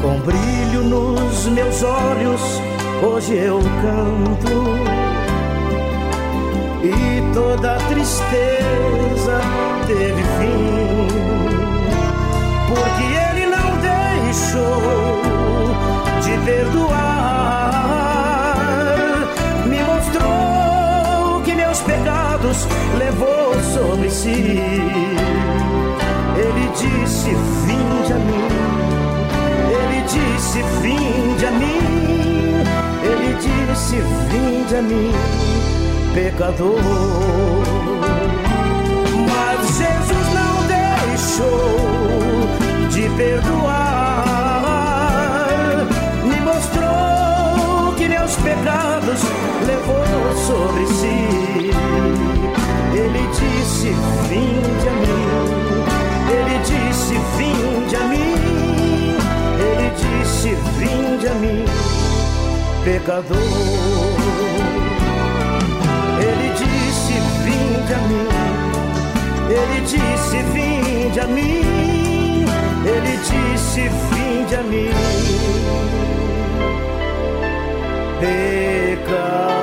[0.03, 2.61] Com brilho nos meus olhos
[3.03, 4.79] hoje eu canto.
[6.83, 9.41] E toda tristeza
[9.87, 11.09] teve fim,
[12.69, 15.23] porque ele não deixou
[16.23, 17.75] de perdoar,
[19.67, 20.50] me mostrou
[22.99, 24.61] levou sobre si.
[26.37, 27.31] Ele disse:
[27.67, 28.49] Vinde a mim.
[29.71, 31.81] Ele disse: Vinde a mim.
[33.03, 33.97] Ele disse:
[34.31, 35.13] Vinde a mim,
[36.15, 36.81] pecador.
[39.29, 41.77] Mas Jesus não deixou
[42.91, 44.61] de perdoar.
[46.25, 49.21] Me mostrou que meus pecados
[49.67, 52.30] levou sobre si.
[53.81, 53.95] Disse:
[54.29, 55.25] Vinde a mim.
[56.29, 58.35] Ele disse: Vinde a mim.
[59.59, 61.65] Ele disse: Vinde a mim,
[62.85, 63.39] pecador.
[66.21, 68.29] Ele disse: Vinde a mim.
[69.49, 72.45] Ele disse: Vinde a mim.
[72.85, 74.91] Ele disse: Vinde a mim,
[78.21, 79.60] pecador.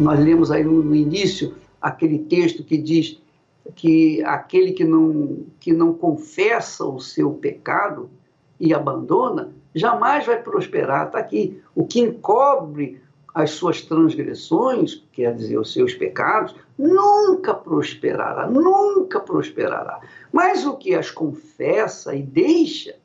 [0.00, 3.20] Nós lemos aí no, início aquele texto que diz
[3.74, 8.08] que aquele que não, que não confessa o seu pecado
[8.58, 11.06] e abandona, jamais vai prosperar.
[11.06, 11.60] Está aqui.
[11.74, 13.00] O que encobre
[13.34, 20.00] as suas transgressões, quer dizer, os seus pecados, nunca prosperará, nunca prosperará.
[20.32, 22.96] Mas o que as confessa e deixa,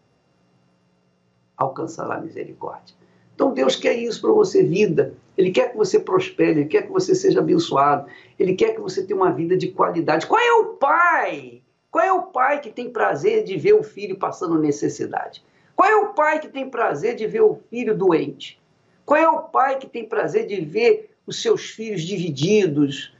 [1.58, 2.96] alcançará misericórdia.
[3.36, 5.14] Então Deus quer isso para você, vida.
[5.38, 8.08] Ele quer que você prospere, ele quer que você seja abençoado,
[8.40, 10.28] ele quer que você tenha uma vida de qualidade.
[10.28, 11.62] Qual é o pai?
[11.92, 15.44] Qual é o pai que tem prazer de ver o filho passando necessidade?
[15.76, 18.62] Qual é o pai que tem prazer de ver o filho doente?
[19.06, 23.14] Qual é o pai que tem prazer de ver os seus filhos divididos,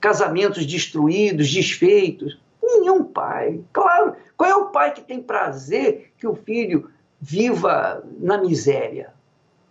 [0.00, 2.40] casamentos destruídos, desfeitos?
[2.62, 3.60] Nenhum pai.
[3.72, 4.14] Claro.
[4.36, 6.90] Qual é o pai que tem prazer que o filho
[7.20, 9.12] viva na miséria?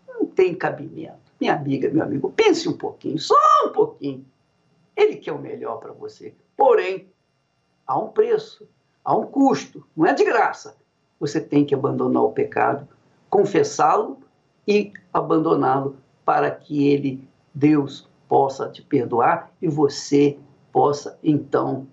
[0.08, 1.27] Não tem cabimento.
[1.39, 4.26] Minha amiga, meu amigo, pense um pouquinho, só um pouquinho.
[4.95, 6.34] Ele quer o melhor para você.
[6.56, 7.08] Porém,
[7.86, 8.67] há um preço,
[9.04, 10.76] há um custo, não é de graça.
[11.19, 12.88] Você tem que abandonar o pecado,
[13.30, 14.19] confessá-lo
[14.67, 20.38] e abandoná-lo para que ele, Deus, possa te perdoar e você
[20.71, 21.88] possa então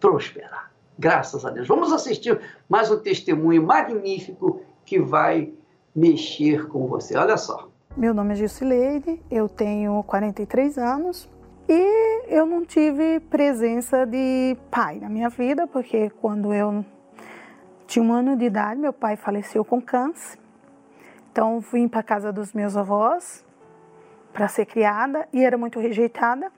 [0.00, 0.72] prosperar.
[0.98, 1.68] Graças a Deus.
[1.68, 5.52] Vamos assistir mais um testemunho magnífico que vai
[5.94, 7.16] mexer com você.
[7.16, 7.68] Olha só.
[7.96, 11.30] Meu nome é Gilcileide, eu tenho 43 anos
[11.68, 16.84] e eu não tive presença de pai na minha vida, porque quando eu
[17.86, 20.36] tinha um ano de idade, meu pai faleceu com câncer.
[21.30, 23.44] Então vim para casa dos meus avós
[24.32, 26.50] para ser criada e era muito rejeitada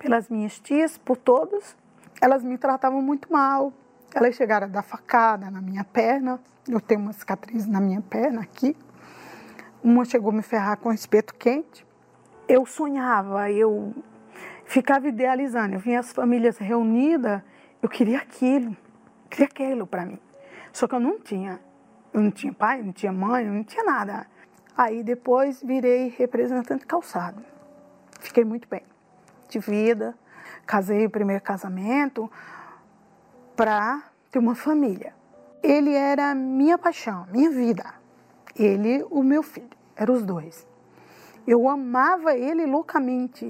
[0.00, 1.76] pelas minhas tias, por todos.
[2.20, 3.72] Elas me tratavam muito mal.
[4.12, 6.40] Elas chegaram a dar facada na minha perna.
[6.68, 8.76] Eu tenho uma cicatriz na minha perna aqui.
[9.86, 11.86] Uma chegou a me ferrar com espeto quente.
[12.48, 13.94] Eu sonhava, eu
[14.64, 15.76] ficava idealizando.
[15.76, 17.40] Eu vinha as famílias reunidas,
[17.80, 18.76] eu queria aquilo,
[19.30, 20.18] queria aquilo para mim.
[20.72, 21.60] Só que eu não tinha.
[22.12, 24.26] Eu não tinha pai, não tinha mãe, não tinha nada.
[24.76, 27.40] Aí depois virei representante calçado.
[28.18, 28.82] Fiquei muito bem,
[29.48, 30.18] de vida.
[30.66, 32.28] Casei o primeiro casamento
[33.54, 35.14] para ter uma família.
[35.62, 37.94] Ele era minha paixão, minha vida.
[38.58, 40.66] Ele, o meu filho, eram os dois.
[41.46, 43.44] Eu amava ele loucamente.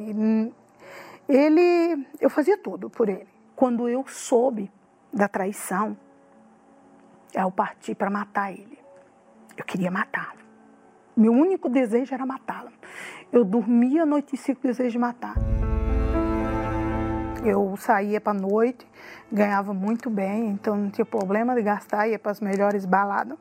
[1.29, 3.29] Ele, eu fazia tudo por ele.
[3.55, 4.71] Quando eu soube
[5.13, 5.97] da traição,
[7.35, 8.79] eu parti para matar ele.
[9.57, 10.39] Eu queria matá-lo.
[11.17, 12.71] Meu único desejo era matá-lo.
[13.33, 15.35] Eu dormia a noite e cinco desejo de matar.
[17.43, 18.87] Eu saía para noite,
[19.33, 23.39] ganhava muito bem, então não tinha problema de gastar, ia para as melhores baladas.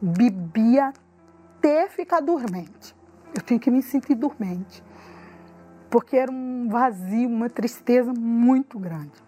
[0.00, 0.92] Bebia
[1.66, 2.94] até ficar dormente.
[3.34, 4.84] Eu tinha que me sentir dormente.
[5.90, 9.20] Porque era um vazio, uma tristeza muito grande.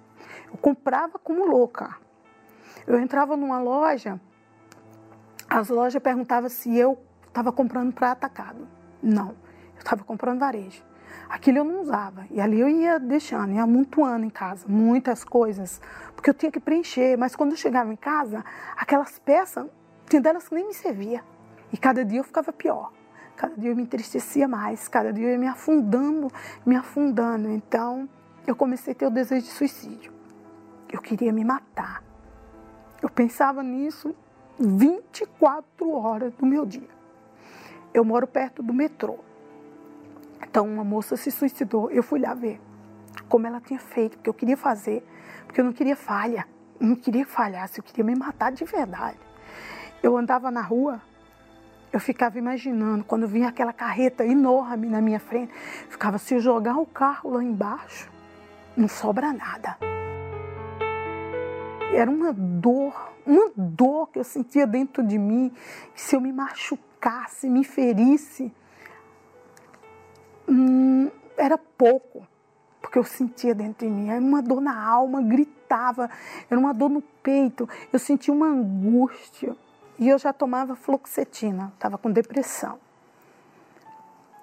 [0.46, 1.96] Eu comprava como louca.
[2.86, 4.20] Eu entrava numa loja,
[5.50, 6.96] as lojas perguntavam se eu
[7.26, 8.68] estava comprando para atacado.
[9.02, 9.30] Não,
[9.74, 10.82] eu estava comprando varejo.
[11.28, 12.24] Aquilo eu não usava.
[12.30, 15.80] E ali eu ia deixando, ia amontoando em casa, muitas coisas,
[16.14, 17.16] porque eu tinha que preencher.
[17.18, 18.44] Mas quando eu chegava em casa,
[18.76, 19.66] aquelas peças,
[20.08, 21.22] tinha delas que nem me servia.
[21.72, 22.92] E cada dia eu ficava pior.
[23.36, 26.30] Cada dia eu me entristecia mais, cada dia eu ia me afundando,
[26.66, 27.48] me afundando.
[27.50, 28.08] Então,
[28.46, 30.12] eu comecei a ter o desejo de suicídio.
[30.90, 32.02] Eu queria me matar.
[33.00, 34.14] Eu pensava nisso
[34.58, 36.88] 24 horas do meu dia.
[37.94, 39.18] Eu moro perto do metrô.
[40.42, 41.90] Então, uma moça se suicidou.
[41.90, 42.60] Eu fui lá ver
[43.28, 45.06] como ela tinha feito, porque eu queria fazer,
[45.46, 46.46] porque eu não queria falha.
[46.80, 49.18] Eu não queria falhar, eu queria me matar de verdade.
[50.02, 51.02] Eu andava na rua,
[51.92, 55.52] eu ficava imaginando, quando vinha aquela carreta enorme na minha frente,
[55.88, 58.10] ficava, se jogar o carro lá embaixo,
[58.76, 59.76] não sobra nada.
[61.92, 65.50] Era uma dor, uma dor que eu sentia dentro de mim.
[65.94, 68.52] Se eu me machucasse, me ferisse,
[70.46, 72.26] hum, era pouco,
[72.80, 74.10] porque eu sentia dentro de mim.
[74.10, 76.10] Era uma dor na alma, gritava,
[76.50, 77.66] era uma dor no peito.
[77.90, 79.56] Eu sentia uma angústia.
[79.98, 82.78] E eu já tomava fluoxetina, estava com depressão.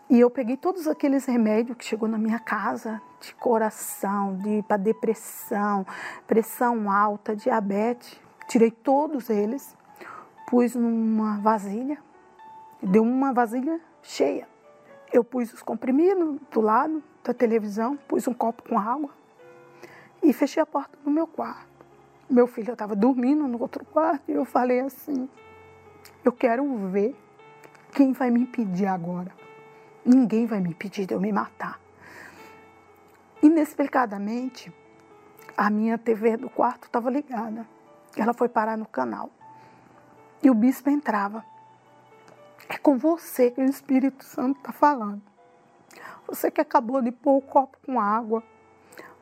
[0.10, 4.78] E eu peguei todos aqueles remédios que chegou na minha casa, de coração, de para
[4.78, 5.86] depressão,
[6.28, 8.20] pressão alta, diabetes.
[8.47, 9.76] Tirei todos eles,
[10.47, 11.97] pus numa vasilha,
[12.84, 14.47] deu uma vasilha cheia.
[15.12, 19.10] Eu pus os comprimidos do lado da televisão, pus um copo com água
[20.22, 21.74] e fechei a porta do meu quarto.
[22.30, 25.30] Meu filho estava dormindo no outro quarto e eu falei assim:
[26.23, 27.15] eu quero ver
[27.91, 29.32] quem vai me impedir agora.
[30.03, 31.80] Ninguém vai me impedir de eu me matar.
[33.41, 34.73] Inexplicadamente,
[35.55, 37.67] a minha TV do quarto estava ligada.
[38.17, 39.30] Ela foi parar no canal.
[40.41, 41.45] E o bispo entrava.
[42.67, 45.21] É com você que o Espírito Santo está falando.
[46.28, 48.43] Você que acabou de pôr o copo com água.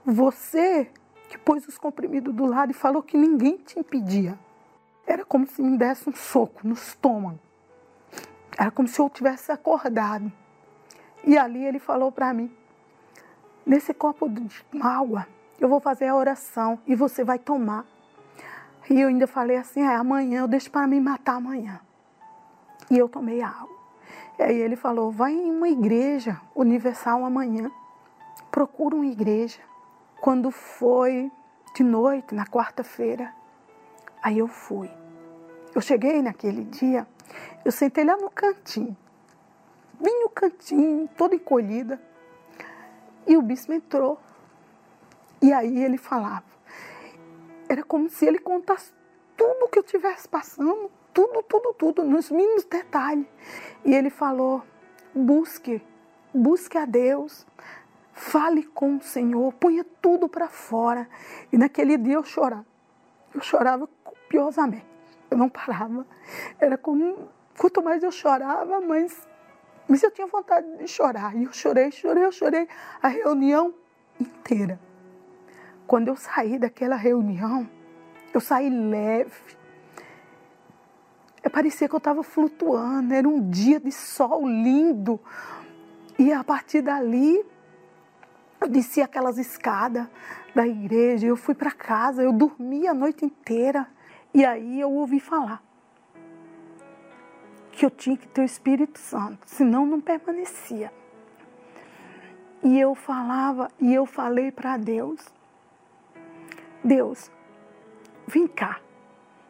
[0.06, 0.90] Você
[1.34, 4.38] que pôs os comprimidos do lado e falou que ninguém te impedia.
[5.06, 7.40] Era como se me desse um soco no estômago.
[8.56, 10.32] Era como se eu tivesse acordado.
[11.24, 12.56] E ali ele falou para mim:
[13.66, 14.48] nesse copo de
[14.80, 15.26] água,
[15.60, 17.84] eu vou fazer a oração e você vai tomar.
[18.88, 21.82] E eu ainda falei assim: é, amanhã eu deixo para me matar amanhã.
[22.92, 23.76] E eu tomei a água.
[24.38, 27.72] E aí ele falou: vai em uma igreja universal amanhã.
[28.52, 29.73] Procura uma igreja.
[30.24, 31.30] Quando foi
[31.76, 33.34] de noite, na quarta-feira,
[34.24, 34.90] Aí eu fui.
[35.76, 37.06] Eu cheguei naquele dia,
[37.66, 38.96] eu sentei lá no cantinho,
[40.00, 42.02] bem no cantinho, toda encolhida.
[43.28, 44.18] E o bispo entrou.
[45.42, 46.46] E aí ele falava.
[47.68, 48.94] Era como se ele contasse
[49.36, 53.28] tudo o que eu estivesse passando, tudo, tudo, tudo, nos mínimos detalhes.
[53.84, 54.64] E ele falou:
[55.14, 55.82] busque,
[56.34, 57.46] busque a Deus,
[58.14, 61.08] fale com o Senhor, ponha tudo para fora.
[61.52, 62.66] E naquele dia eu chorava.
[63.34, 64.86] Eu chorava copiosamente.
[65.30, 66.06] Eu não parava.
[66.60, 67.30] Era como.
[67.58, 69.28] Quanto mais eu chorava, mais.
[69.88, 71.36] Mas eu tinha vontade de chorar.
[71.36, 72.68] E eu chorei, chorei, eu chorei
[73.02, 73.74] a reunião
[74.20, 74.80] inteira.
[75.86, 77.70] Quando eu saí daquela reunião,
[78.34, 79.64] eu saí leve.
[81.52, 83.14] Parecia que eu estava flutuando.
[83.14, 85.20] Era um dia de sol lindo.
[86.18, 87.46] E a partir dali,
[88.64, 90.08] eu desci aquelas escadas
[90.56, 93.88] da igreja, eu fui para casa, eu dormi a noite inteira.
[94.34, 95.62] E aí eu ouvi falar
[97.72, 100.94] que eu tinha que ter o Espírito Santo, senão não permanecia.
[102.64, 105.20] E eu falava, e eu falei para Deus:
[106.82, 107.30] Deus,
[108.26, 108.80] vem cá.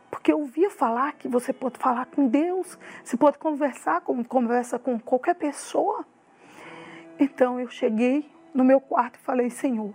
[0.10, 4.80] Porque eu ouvia falar que você pode falar com Deus, você pode conversar como conversa
[4.80, 6.06] com qualquer pessoa.
[7.20, 9.94] Então eu cheguei no meu quarto e falei: Senhor,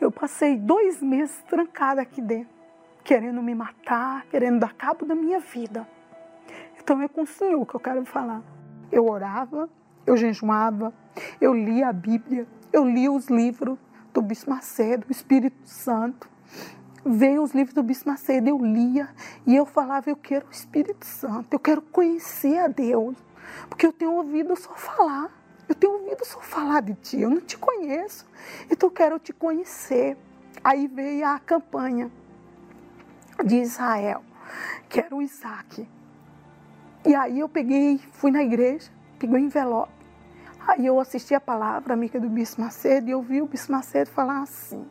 [0.00, 2.60] eu passei dois meses trancada aqui dentro
[3.02, 5.86] querendo me matar, querendo dar cabo da minha vida.
[6.80, 8.42] Então é com o Senhor que eu quero falar.
[8.90, 9.68] Eu orava,
[10.06, 10.92] eu jejuava,
[11.40, 13.78] eu lia a Bíblia, eu lia os livros
[14.12, 16.28] do Bispo Macedo, o Espírito Santo.
[17.04, 19.08] Veio os livros do Bispo Macedo, eu lia
[19.46, 23.16] e eu falava: Eu quero o Espírito Santo, eu quero conhecer a Deus,
[23.68, 25.30] porque eu tenho ouvido só falar,
[25.70, 28.26] eu tenho ouvido só falar de Ti, eu não te conheço,
[28.68, 30.16] então eu quero te conhecer.
[30.64, 32.10] Aí veio a campanha
[33.44, 34.24] de Israel,
[34.88, 35.88] que era o Isaac.
[37.06, 39.92] E aí eu peguei, fui na igreja, peguei o envelope.
[40.66, 44.10] Aí eu assisti a palavra amiga do Bispo Macedo e eu vi o Bispo Macedo
[44.10, 44.84] falar assim: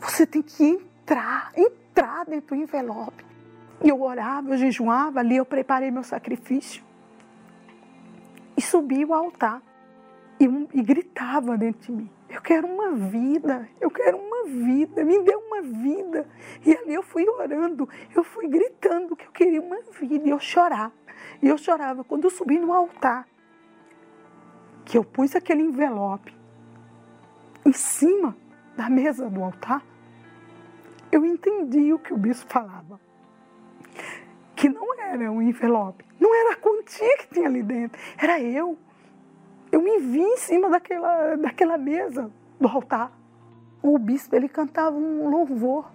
[0.00, 3.26] você tem que entrar, entrar dentro do envelope.
[3.84, 6.82] E eu orava, eu jejuava, ali eu preparei meu sacrifício.
[8.56, 9.67] E subi o altar.
[10.40, 15.22] E, e gritava dentro de mim: Eu quero uma vida, eu quero uma vida, me
[15.22, 16.26] dê uma vida.
[16.64, 20.38] E ali eu fui orando, eu fui gritando que eu queria uma vida e eu
[20.38, 20.92] chorava.
[21.42, 23.26] E eu chorava quando eu subi no altar,
[24.84, 26.36] que eu pus aquele envelope
[27.64, 28.36] em cima
[28.76, 29.84] da mesa do altar.
[31.10, 33.00] Eu entendi o que o bispo falava.
[34.54, 38.78] Que não era um envelope, não era a quantia que tinha ali dentro, era eu.
[39.70, 43.12] Eu me vi em cima daquela, daquela mesa do altar
[43.82, 45.90] o bispo ele cantava um louvor.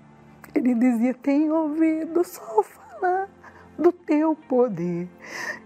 [0.55, 3.29] Ele dizia: Tem ouvido só falar,
[3.77, 5.09] do teu poder.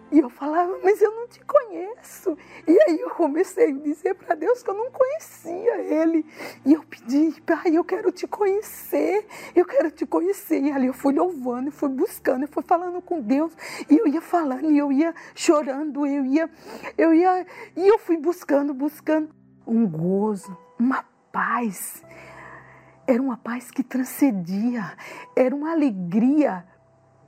[0.10, 2.38] E eu falava, mas eu não te conheço.
[2.66, 6.26] E aí eu comecei a dizer para Deus que eu não conhecia Ele.
[6.66, 10.62] E eu pedi, Pai, eu quero te conhecer, eu quero te conhecer.
[10.62, 13.51] E ali eu fui louvando, fui buscando, eu fui falando com Deus.
[13.89, 16.49] E eu ia falando, e eu ia chorando, eu ia,
[16.97, 17.45] eu ia,
[17.76, 19.36] e eu fui buscando, buscando.
[19.66, 21.03] Um gozo, uma
[21.34, 22.01] paz.
[23.05, 24.93] Era uma paz que transcendia,
[25.36, 26.66] era uma alegria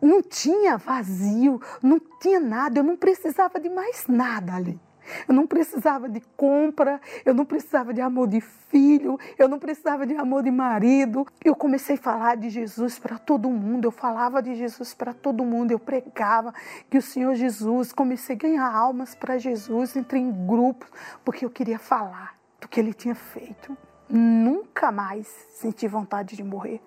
[0.01, 4.79] não tinha vazio, não tinha nada, eu não precisava de mais nada ali.
[5.27, 10.05] Eu não precisava de compra, eu não precisava de amor de filho, eu não precisava
[10.05, 11.25] de amor de marido.
[11.43, 15.43] Eu comecei a falar de Jesus para todo mundo, eu falava de Jesus para todo
[15.43, 16.53] mundo, eu pregava
[16.89, 20.87] que o Senhor Jesus, comecei a ganhar almas para Jesus, entrei em grupos,
[21.25, 23.75] porque eu queria falar do que ele tinha feito.
[24.07, 26.81] Nunca mais senti vontade de morrer.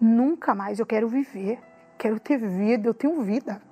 [0.00, 1.60] Nunca mais eu quero viver
[2.04, 3.62] quero ter vida, eu tenho vida.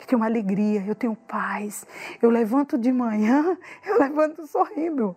[0.00, 1.86] Eu tenho alegria, eu tenho paz.
[2.22, 5.14] Eu levanto de manhã, eu levanto sorrindo.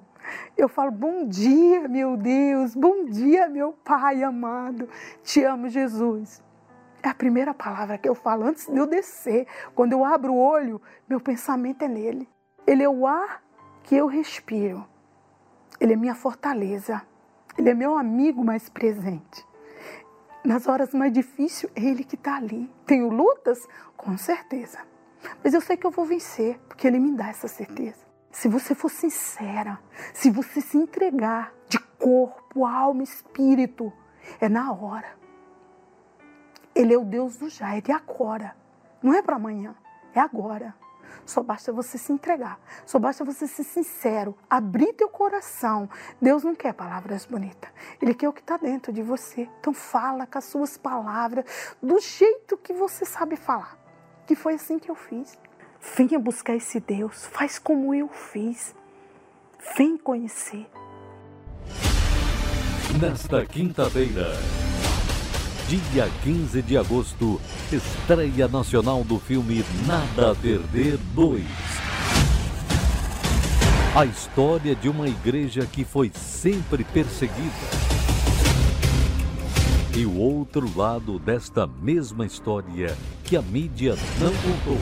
[0.58, 4.90] Eu falo, bom dia, meu Deus, bom dia, meu Pai amado.
[5.24, 6.44] Te amo, Jesus.
[7.02, 9.48] É a primeira palavra que eu falo antes de eu descer.
[9.74, 12.28] Quando eu abro o olho, meu pensamento é nele.
[12.68, 13.42] Ele é o ar
[13.82, 14.86] que eu respiro.
[15.80, 17.02] Ele é minha fortaleza.
[17.58, 19.48] Ele é meu amigo mais presente.
[20.44, 22.70] Nas horas mais difíceis, é Ele que está ali.
[22.86, 23.68] Tenho lutas?
[23.98, 24.80] Com certeza.
[25.44, 28.08] Mas eu sei que eu vou vencer, porque Ele me dá essa certeza.
[28.32, 29.80] Se você for sincera,
[30.14, 33.92] se você se entregar de corpo, alma, espírito,
[34.40, 35.18] é na hora.
[36.74, 38.56] Ele é o Deus do já, é de agora.
[39.02, 39.76] Não é para amanhã,
[40.14, 40.74] é agora.
[41.26, 42.60] Só basta você se entregar.
[42.86, 44.38] Só basta você ser sincero.
[44.50, 45.90] Abrir teu coração.
[46.22, 47.70] Deus não quer palavras bonitas.
[48.02, 49.50] Ele quer o que está dentro de você.
[49.60, 51.46] Então fala com as suas palavras
[51.82, 53.78] do jeito que você sabe falar.
[54.26, 55.38] Que foi assim que eu fiz.
[55.96, 57.26] Venha buscar esse Deus.
[57.26, 58.76] Faz como eu fiz.
[59.78, 60.70] Vem conhecer.
[63.00, 64.34] Nesta quinta-feira
[65.70, 67.40] dia 15 de agosto,
[67.72, 71.46] estreia nacional do filme Nada a Perder 2.
[73.96, 77.54] A história de uma igreja que foi sempre perseguida.
[79.96, 84.80] E o outro lado desta mesma história que a mídia não contou.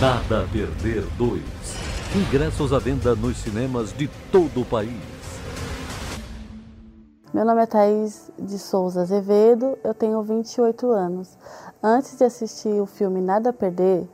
[0.00, 1.40] Nada a Perder 2.
[2.16, 5.15] Ingressos à venda nos cinemas de todo o país.
[7.34, 11.36] Meu nome é Thaís de Souza Azevedo, eu tenho 28 anos.
[11.82, 14.08] Antes de assistir o filme Nada a Perder,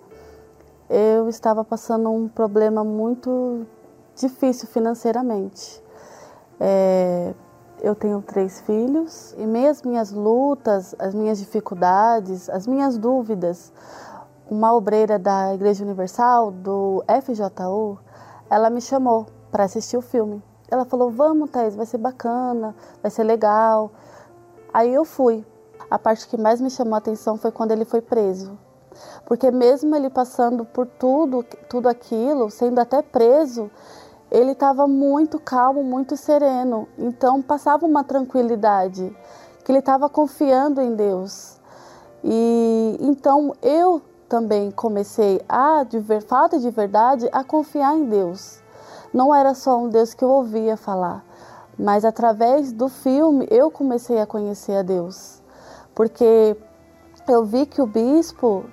[0.89, 3.67] eu estava passando um problema muito
[4.17, 5.81] difícil financeiramente.
[6.59, 7.35] É,
[7.83, 13.71] eu tenho três filhos e as minhas lutas, as minhas dificuldades, as minhas dúvidas,
[14.51, 17.99] uma obreira da Igreja Universal, do FJU,
[18.49, 20.43] ela me chamou para assistir o filme.
[20.73, 23.91] Ela falou: Vamos, Thais, vai ser bacana, vai ser legal.
[24.73, 25.45] Aí eu fui.
[25.91, 28.59] A parte que mais me chamou a atenção foi quando ele foi preso.
[29.27, 33.71] Porque mesmo ele passando por tudo, tudo aquilo, sendo até preso,
[34.31, 36.89] ele estava muito calmo, muito sereno.
[36.97, 39.15] Então passava uma tranquilidade,
[39.63, 41.61] que ele estava confiando em Deus.
[42.25, 48.62] E então eu também comecei a, de falta de verdade, a confiar em Deus
[49.13, 51.25] não era só um Deus que eu ouvia falar,
[51.79, 55.43] mas através do filme eu comecei a conhecer a Deus.
[55.95, 56.57] Porque
[57.29, 58.65] eu vi que o bispo,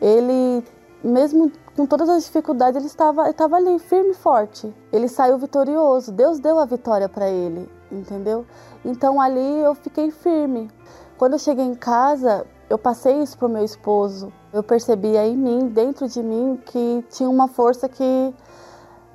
[0.00, 0.64] ele,
[1.02, 4.72] mesmo com todas as dificuldades, ele estava, ele estava ali, firme e forte.
[4.92, 8.46] Ele saiu vitorioso, Deus deu a vitória para ele, entendeu?
[8.84, 10.70] Então ali eu fiquei firme.
[11.18, 14.32] Quando eu cheguei em casa, eu passei isso para o meu esposo.
[14.52, 18.34] Eu percebia em mim, dentro de mim, que tinha uma força que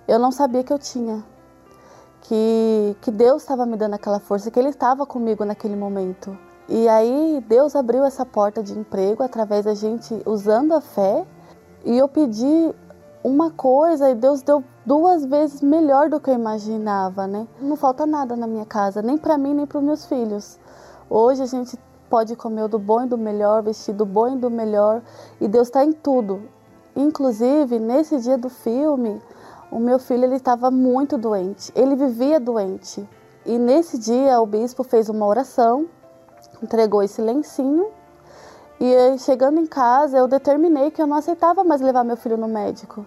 [0.08, 1.24] eu não sabia que eu tinha.
[2.22, 6.38] Que, que Deus estava me dando aquela força, que Ele estava comigo naquele momento.
[6.68, 11.26] E aí Deus abriu essa porta de emprego através da gente usando a fé.
[11.84, 12.74] E eu pedi
[13.24, 17.48] uma coisa e Deus deu duas vezes melhor do que eu imaginava, né?
[17.60, 20.60] Não falta nada na minha casa, nem para mim nem para os meus filhos.
[21.10, 21.78] Hoje a gente
[22.10, 25.02] pode comer do bom e do melhor, vestir do bom e do melhor,
[25.42, 26.44] e Deus está em tudo.
[26.96, 29.22] Inclusive, nesse dia do filme,
[29.72, 33.08] o meu filho ele estava muito doente, ele vivia doente.
[33.46, 35.88] E nesse dia o bispo fez uma oração,
[36.62, 37.88] entregou esse lencinho
[38.80, 42.48] e chegando em casa eu determinei que eu não aceitava mais levar meu filho no
[42.48, 43.06] médico,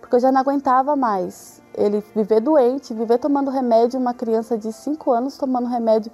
[0.00, 4.72] porque eu já não aguentava mais ele viver doente, viver tomando remédio, uma criança de
[4.72, 6.10] 5 anos tomando remédio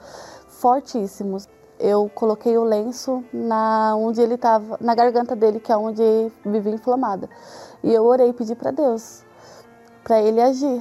[0.49, 1.49] fortíssimos.
[1.79, 6.03] eu coloquei o lenço na onde ele estava, na garganta dele, que é onde
[6.45, 7.29] vivia inflamada.
[7.83, 9.23] E eu orei, pedi para Deus,
[10.07, 10.81] para ele agir.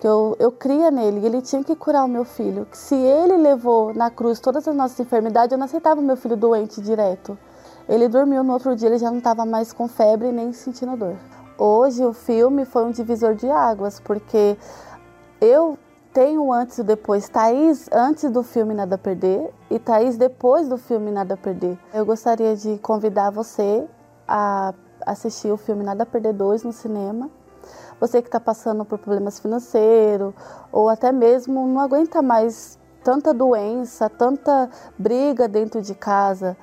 [0.00, 2.64] Que eu, eu cria nele, ele tinha que curar o meu filho.
[2.64, 6.36] Que se ele levou na cruz todas as nossas enfermidades, eu não aceitava meu filho
[6.36, 7.36] doente direto.
[7.86, 11.16] Ele dormiu no outro dia, ele já não estava mais com febre nem sentindo dor.
[11.58, 14.56] Hoje o filme foi um divisor de águas, porque
[15.40, 15.76] eu
[16.12, 17.28] tenho antes e depois.
[17.28, 21.76] Thaís antes do filme Nada a Perder e Thaís depois do filme Nada a Perder.
[21.92, 23.84] Eu gostaria de convidar você
[24.26, 24.72] a
[25.04, 27.28] assistir o filme Nada a Perder 2 no cinema.
[28.00, 30.32] Você que está passando por problemas financeiros
[30.70, 34.68] ou até mesmo não aguenta mais tanta doença, tanta
[34.98, 36.56] briga dentro de casa,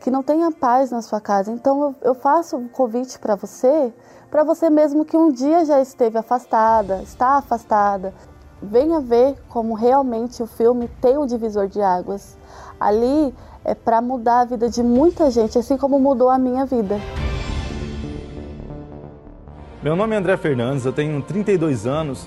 [0.00, 1.50] que não tenha paz na sua casa.
[1.50, 3.92] Então eu faço um convite para você,
[4.30, 8.12] para você mesmo que um dia já esteve afastada, está afastada,
[8.62, 12.36] venha ver como realmente o filme tem um divisor de águas.
[12.78, 13.34] Ali
[13.64, 16.96] é para mudar a vida de muita gente, assim como mudou a minha vida.
[19.84, 22.26] Meu nome é André Fernandes, eu tenho 32 anos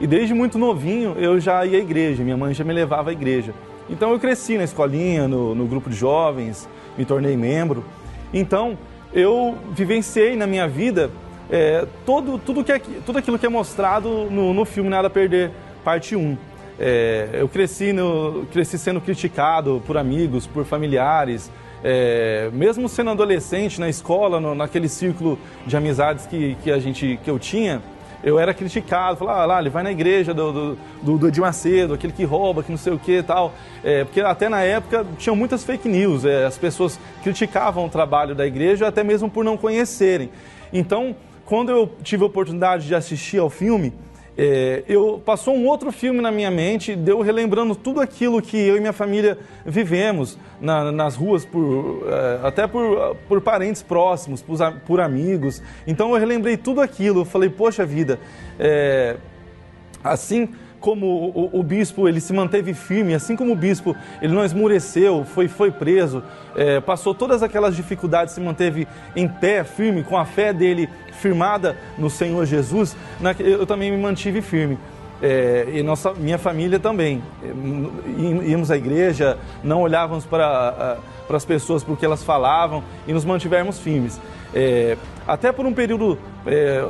[0.00, 3.12] e desde muito novinho eu já ia à igreja, minha mãe já me levava à
[3.12, 3.52] igreja.
[3.90, 7.84] Então eu cresci na escolinha, no, no grupo de jovens, me tornei membro.
[8.32, 8.78] Então
[9.12, 11.10] eu vivenciei na minha vida
[11.50, 15.10] é, todo, tudo, que é, tudo aquilo que é mostrado no, no filme Nada a
[15.10, 15.50] Perder,
[15.84, 16.38] parte 1.
[16.80, 21.52] É, eu cresci, no, cresci sendo criticado por amigos, por familiares,
[21.84, 27.20] é, mesmo sendo adolescente na escola, no, naquele círculo de amizades que, que, a gente,
[27.22, 27.82] que eu tinha,
[28.22, 31.92] eu era criticado, falava, ah, lá, ele vai na igreja do, do, do, Edir Macedo,
[31.92, 33.52] aquele que rouba, que não sei o que e tal.
[33.84, 38.34] É, porque até na época tinham muitas fake news, é, as pessoas criticavam o trabalho
[38.34, 40.30] da igreja até mesmo por não conhecerem.
[40.72, 41.14] Então,
[41.44, 43.92] quando eu tive a oportunidade de assistir ao filme,
[44.36, 48.76] é, eu passou um outro filme na minha mente, deu relembrando tudo aquilo que eu
[48.76, 54.58] e minha família vivemos na, nas ruas, por, é, até por, por parentes próximos, por,
[54.86, 55.62] por, amigos.
[55.86, 57.20] Então eu relembrei tudo aquilo.
[57.20, 58.18] Eu falei, poxa vida,
[58.58, 59.16] é,
[60.02, 60.48] assim
[60.84, 65.24] como o, o, bispo ele se manteve firme, assim como o bispo ele não esmureceu,
[65.24, 66.22] foi, foi preso,
[66.54, 71.74] é, passou todas aquelas dificuldades, se manteve em pé, firme, com a fé dele firmada
[71.96, 74.78] no Senhor Jesus, na, eu também me mantive firme.
[75.22, 77.22] É, e nossa, minha família também.
[78.46, 83.78] Íamos à igreja, não olhávamos para, para as pessoas porque elas falavam e nos mantivemos
[83.78, 84.20] firmes.
[84.54, 86.84] É, até por um período, é,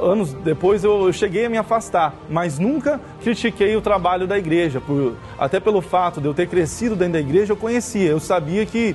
[0.00, 4.80] anos depois, eu, cheguei a me afastar, mas nunca critiquei o trabalho da igreja.
[4.80, 8.64] Por, até pelo fato de eu ter crescido dentro da igreja, eu conhecia, eu sabia
[8.64, 8.94] que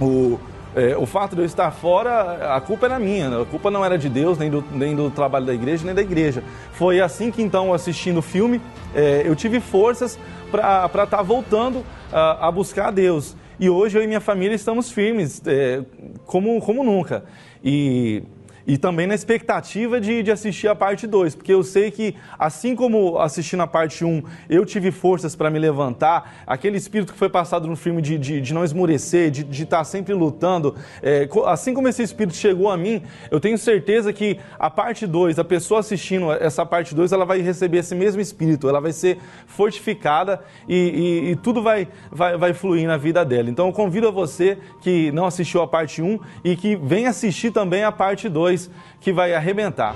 [0.00, 0.38] o,
[0.74, 3.98] é, o fato de eu estar fora, a culpa era minha, a culpa não era
[3.98, 6.42] de Deus, nem do, nem do trabalho da igreja, nem da igreja.
[6.72, 8.60] Foi assim que, então, assistindo o filme,
[8.94, 10.18] é, eu tive forças
[10.50, 13.36] para estar tá voltando a, a buscar a Deus.
[13.60, 15.82] E hoje eu e minha família estamos firmes, é,
[16.26, 17.24] como, como nunca.
[17.62, 18.22] E
[18.66, 22.74] e também na expectativa de, de assistir a parte 2, porque eu sei que, assim
[22.74, 27.18] como assistindo a parte 1, um, eu tive forças para me levantar, aquele espírito que
[27.18, 31.28] foi passado no filme de, de, de não esmorecer, de, estar tá sempre lutando, é,
[31.46, 35.44] assim como esse espírito chegou a mim, eu tenho certeza que a parte 2, a
[35.44, 40.40] pessoa assistindo essa parte 2, ela vai receber esse mesmo espírito, ela vai ser fortificada
[40.68, 43.50] e, e, e tudo vai, vai, vai fluir na vida dela.
[43.50, 47.06] Então eu convido a você que não assistiu a parte 1 um, e que vem
[47.06, 49.94] assistir também a parte 2 2 que vai arrebentar.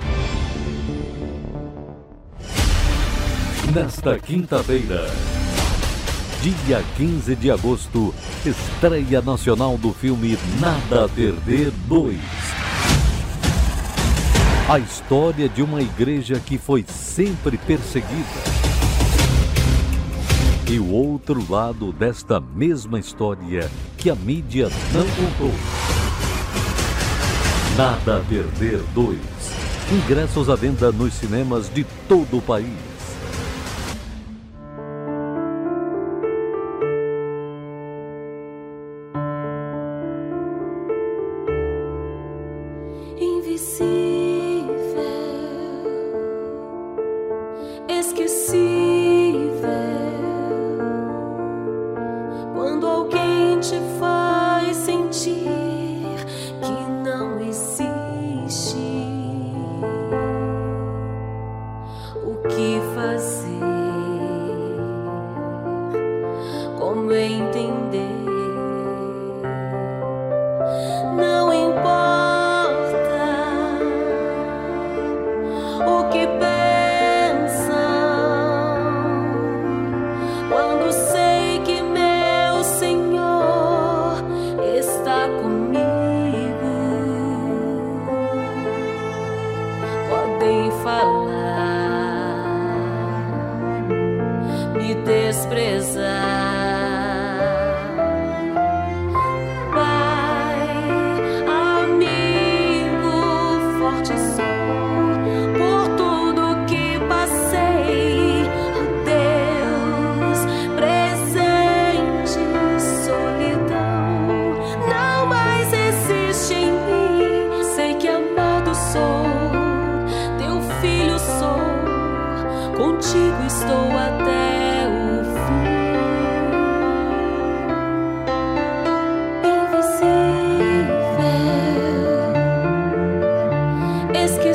[3.73, 5.05] Nesta quinta-feira,
[6.41, 8.13] dia 15 de agosto,
[8.45, 12.17] estreia nacional do filme Nada a Perder 2.
[14.69, 18.57] A história de uma igreja que foi sempre perseguida.
[20.69, 25.96] E o outro lado desta mesma história que a mídia não contou.
[27.77, 29.19] Nada a Perder 2.
[29.91, 32.96] Ingressos à venda nos cinemas de todo o país.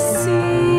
[0.02, 0.71] see.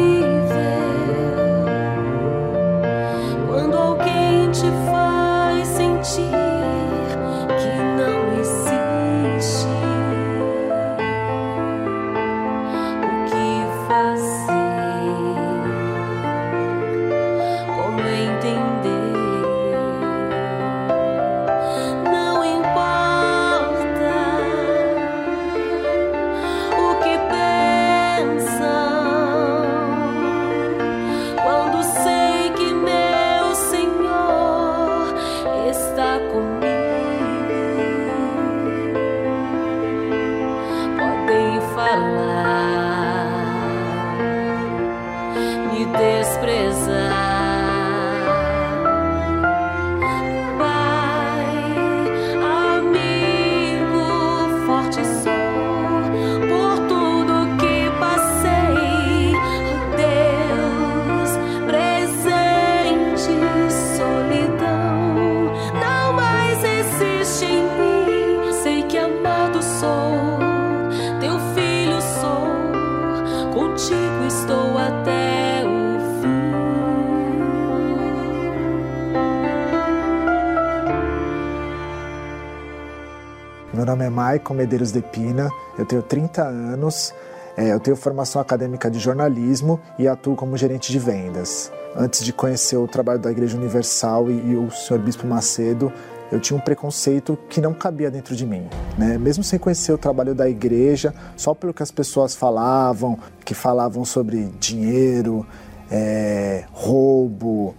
[84.33, 87.13] Maicon Medeiros de Pina, eu tenho 30 anos,
[87.55, 91.71] é, eu tenho formação acadêmica de jornalismo e atuo como gerente de vendas.
[91.95, 94.97] Antes de conhecer o trabalho da Igreja Universal e, e o Sr.
[94.97, 95.93] Bispo Macedo,
[96.31, 98.67] eu tinha um preconceito que não cabia dentro de mim.
[98.97, 99.19] Né?
[99.19, 104.03] Mesmo sem conhecer o trabalho da igreja, só pelo que as pessoas falavam, que falavam
[104.03, 105.45] sobre dinheiro,
[105.91, 107.75] é, roubo,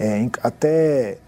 [0.00, 1.18] é, até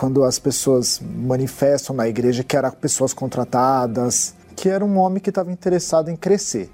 [0.00, 5.28] quando as pessoas manifestam na igreja que eram pessoas contratadas, que era um homem que
[5.28, 6.70] estava interessado em crescer.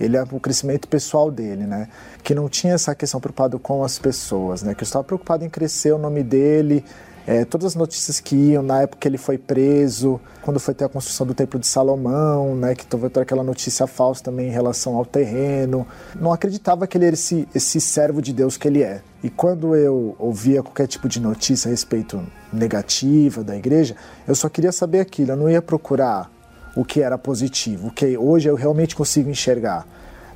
[0.00, 1.90] Ele é o crescimento pessoal dele, né?
[2.22, 4.74] Que não tinha essa questão preocupado com as pessoas, né?
[4.74, 6.82] Que estava preocupado em crescer o nome dele,
[7.26, 10.84] é, todas as notícias que iam na época que ele foi preso, quando foi ter
[10.84, 14.96] a construção do Templo de Salomão, né, que teve aquela notícia falsa também em relação
[14.96, 15.86] ao terreno.
[16.20, 19.02] Não acreditava que ele era esse, esse servo de Deus que ele é.
[19.22, 22.20] E quando eu ouvia qualquer tipo de notícia a respeito
[22.52, 23.94] negativa da igreja,
[24.26, 26.30] eu só queria saber aquilo, eu não ia procurar
[26.74, 29.86] o que era positivo, o que hoje eu realmente consigo enxergar.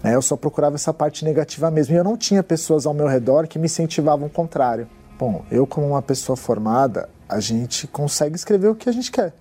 [0.03, 0.15] Né?
[0.15, 1.95] Eu só procurava essa parte negativa mesmo.
[1.95, 4.87] E eu não tinha pessoas ao meu redor que me incentivavam o contrário.
[5.19, 9.33] Bom, eu como uma pessoa formada, a gente consegue escrever o que a gente quer.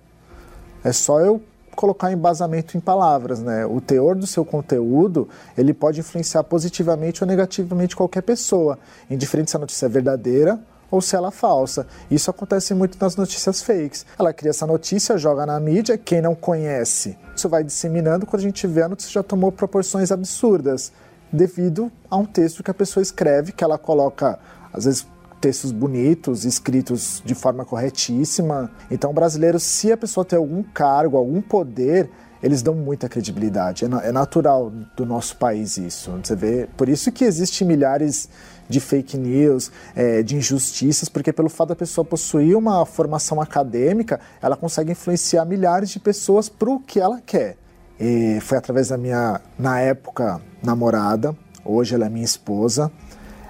[0.82, 1.42] É só eu
[1.74, 3.66] colocar embasamento em palavras, né?
[3.66, 8.78] O teor do seu conteúdo, ele pode influenciar positivamente ou negativamente qualquer pessoa,
[9.10, 10.58] indiferente se a notícia é verdadeira
[10.90, 11.86] ou se ela é falsa.
[12.10, 14.06] Isso acontece muito nas notícias fakes.
[14.18, 18.44] Ela cria essa notícia, joga na mídia, quem não conhece, isso vai disseminando, quando a
[18.44, 20.92] gente vê a notícia já tomou proporções absurdas,
[21.30, 24.38] devido a um texto que a pessoa escreve, que ela coloca,
[24.72, 25.06] às vezes,
[25.46, 28.68] textos bonitos, escritos de forma corretíssima.
[28.90, 32.10] Então, brasileiro, se a pessoa tem algum cargo, algum poder,
[32.42, 33.84] eles dão muita credibilidade.
[33.84, 36.10] É, é natural do nosso país isso.
[36.20, 38.28] Você vê, por isso que existe milhares
[38.68, 44.18] de fake news, é, de injustiças, porque pelo fato da pessoa possuir uma formação acadêmica,
[44.42, 47.56] ela consegue influenciar milhares de pessoas para o que ela quer.
[48.00, 52.90] E foi através da minha, na época, namorada, hoje ela é minha esposa,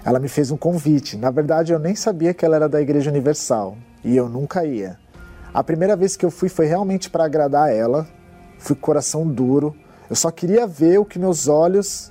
[0.07, 1.17] ela me fez um convite.
[1.17, 4.97] Na verdade, eu nem sabia que ela era da Igreja Universal e eu nunca ia.
[5.53, 8.07] A primeira vez que eu fui foi realmente para agradar ela,
[8.57, 9.75] fui com coração duro.
[10.09, 12.09] Eu só queria ver o que meus olhos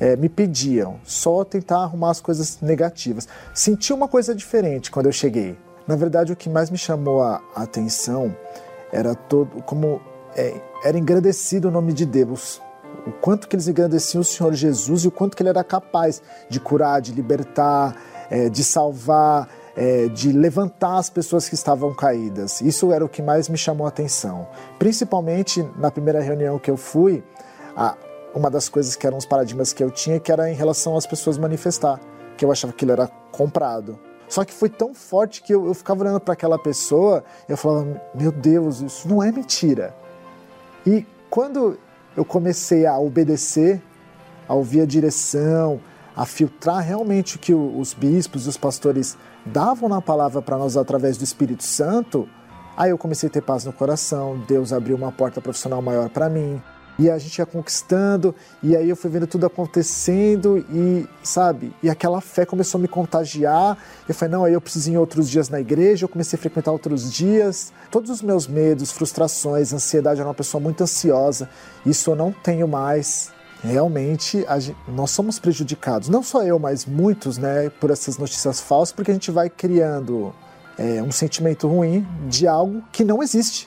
[0.00, 3.28] é, me pediam, só tentar arrumar as coisas negativas.
[3.54, 5.56] Senti uma coisa diferente quando eu cheguei.
[5.86, 8.36] Na verdade, o que mais me chamou a atenção
[8.92, 10.00] era todo como
[10.36, 12.60] é, era engrandecido o nome de Deus
[13.06, 16.20] o quanto que eles engrandeciam o Senhor Jesus e o quanto que ele era capaz
[16.48, 17.96] de curar, de libertar,
[18.28, 22.60] é, de salvar, é, de levantar as pessoas que estavam caídas.
[22.60, 24.48] Isso era o que mais me chamou a atenção.
[24.78, 27.22] Principalmente na primeira reunião que eu fui,
[27.76, 27.96] a,
[28.34, 31.06] uma das coisas que eram os paradigmas que eu tinha, que era em relação às
[31.06, 32.00] pessoas manifestar,
[32.36, 33.98] que eu achava que aquilo era comprado.
[34.28, 37.56] Só que foi tão forte que eu, eu ficava olhando para aquela pessoa e eu
[37.56, 39.94] falava: Meu Deus, isso não é mentira.
[40.84, 41.78] E quando
[42.16, 43.82] eu comecei a obedecer,
[44.48, 45.80] a ouvir a direção,
[46.16, 50.76] a filtrar realmente o que os bispos e os pastores davam na palavra para nós
[50.76, 52.26] através do Espírito Santo,
[52.76, 56.30] aí eu comecei a ter paz no coração, Deus abriu uma porta profissional maior para
[56.30, 56.62] mim,
[56.98, 61.90] e a gente ia conquistando, e aí eu fui vendo tudo acontecendo, e sabe, e
[61.90, 63.76] aquela fé começou a me contagiar.
[64.08, 66.40] Eu falei, não, aí eu preciso ir em outros dias na igreja, eu comecei a
[66.40, 67.72] frequentar outros dias.
[67.90, 71.48] Todos os meus medos, frustrações, ansiedade, eu era uma pessoa muito ansiosa,
[71.84, 73.34] isso eu não tenho mais.
[73.62, 78.92] Realmente, gente, nós somos prejudicados, não só eu, mas muitos, né, por essas notícias falsas,
[78.92, 80.32] porque a gente vai criando
[80.78, 83.66] é, um sentimento ruim de algo que não existe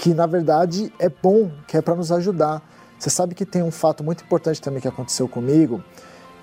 [0.00, 2.62] que na verdade é bom, que é para nos ajudar.
[2.98, 5.84] Você sabe que tem um fato muito importante também que aconteceu comigo,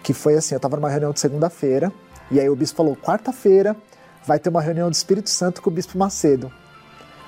[0.03, 1.91] que foi assim, eu estava numa reunião de segunda-feira,
[2.29, 3.75] e aí o bispo falou, quarta-feira
[4.23, 6.51] vai ter uma reunião do Espírito Santo com o bispo Macedo.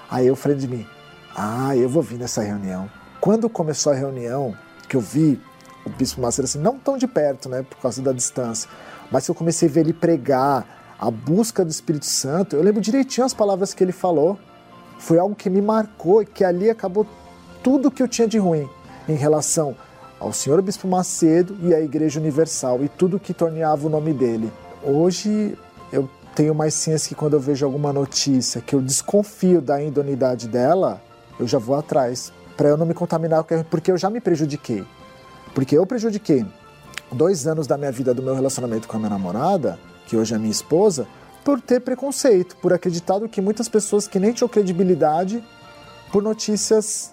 [0.07, 0.85] Aí eu falei de mim,
[1.35, 2.87] ah, eu vou vir nessa reunião.
[3.19, 4.55] Quando começou a reunião,
[4.87, 5.41] que eu vi
[5.83, 8.69] o bispo Macedo assim, não tão de perto, né, por causa da distância,
[9.11, 13.25] mas eu comecei a ver ele pregar a busca do Espírito Santo, eu lembro direitinho
[13.25, 14.37] as palavras que ele falou
[14.99, 17.07] foi algo que me marcou e que ali acabou
[17.63, 18.69] tudo que eu tinha de ruim
[19.07, 19.75] em relação
[20.19, 24.51] ao Senhor Bispo Macedo e à Igreja Universal e tudo que torneava o nome dele.
[24.83, 25.57] Hoje
[25.91, 30.47] eu tenho mais ciência que quando eu vejo alguma notícia que eu desconfio da idoneidade
[30.47, 31.01] dela,
[31.39, 34.85] eu já vou atrás para eu não me contaminar porque eu já me prejudiquei.
[35.55, 36.45] Porque eu prejudiquei
[37.11, 40.37] dois anos da minha vida do meu relacionamento com a minha namorada, que hoje é
[40.37, 41.07] minha esposa,
[41.49, 45.43] por ter preconceito, por acreditar que muitas pessoas que nem tinham credibilidade
[46.11, 47.11] por notícias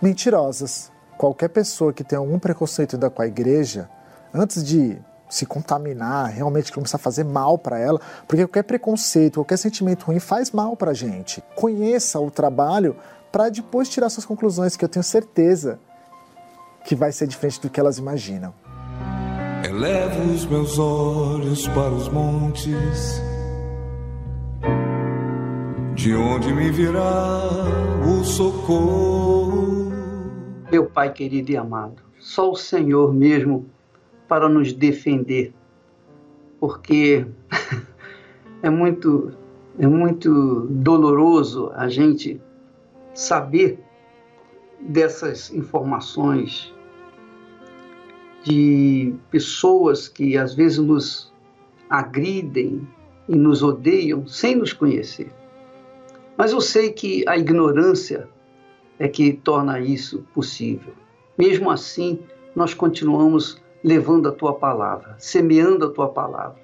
[0.00, 0.92] mentirosas.
[1.18, 3.90] Qualquer pessoa que tenha algum preconceito ainda com a igreja,
[4.32, 4.96] antes de
[5.28, 10.20] se contaminar, realmente começar a fazer mal para ela, porque qualquer preconceito, qualquer sentimento ruim
[10.20, 11.42] faz mal para a gente.
[11.56, 12.94] Conheça o trabalho
[13.32, 15.80] para depois tirar suas conclusões, que eu tenho certeza
[16.84, 18.54] que vai ser diferente do que elas imaginam.
[19.68, 23.33] Elevo os meus olhos para os montes
[25.94, 27.50] de onde me virá
[28.04, 29.92] o socorro?
[30.70, 33.66] Meu Pai querido e amado, só o Senhor mesmo
[34.26, 35.54] para nos defender,
[36.58, 37.24] porque
[38.62, 39.32] é muito
[39.78, 42.40] é muito doloroso a gente
[43.12, 43.78] saber
[44.80, 46.72] dessas informações
[48.42, 51.32] de pessoas que às vezes nos
[51.88, 52.86] agridem
[53.28, 55.32] e nos odeiam sem nos conhecer.
[56.36, 58.28] Mas eu sei que a ignorância
[58.98, 60.92] é que torna isso possível.
[61.38, 62.20] Mesmo assim,
[62.54, 66.56] nós continuamos levando a tua palavra, semeando a tua palavra.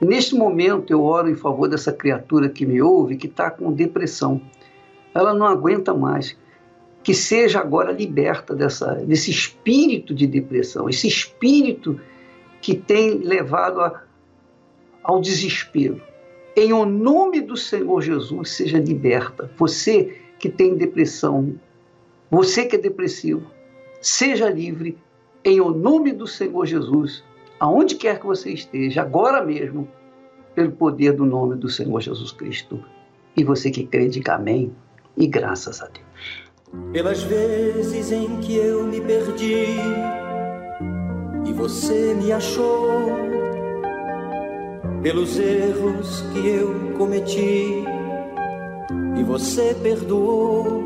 [0.00, 4.40] Neste momento eu oro em favor dessa criatura que me ouve, que está com depressão.
[5.14, 6.36] Ela não aguenta mais.
[7.02, 12.00] Que seja agora liberta dessa, desse espírito de depressão, esse espírito
[12.62, 14.02] que tem levado a,
[15.02, 16.00] ao desespero
[16.56, 19.50] em o nome do Senhor Jesus, seja liberta.
[19.56, 21.54] Você que tem depressão,
[22.30, 23.42] você que é depressivo,
[24.00, 24.98] seja livre
[25.44, 27.24] em o nome do Senhor Jesus,
[27.58, 29.88] aonde quer que você esteja, agora mesmo,
[30.54, 32.82] pelo poder do nome do Senhor Jesus Cristo.
[33.36, 34.72] E você que crê, diga amém
[35.16, 36.44] e graças a Deus.
[36.92, 39.76] Pelas vezes em que eu me perdi
[41.46, 43.23] e você me achou
[45.04, 47.84] pelos erros que eu cometi
[49.18, 50.82] e você perdoou,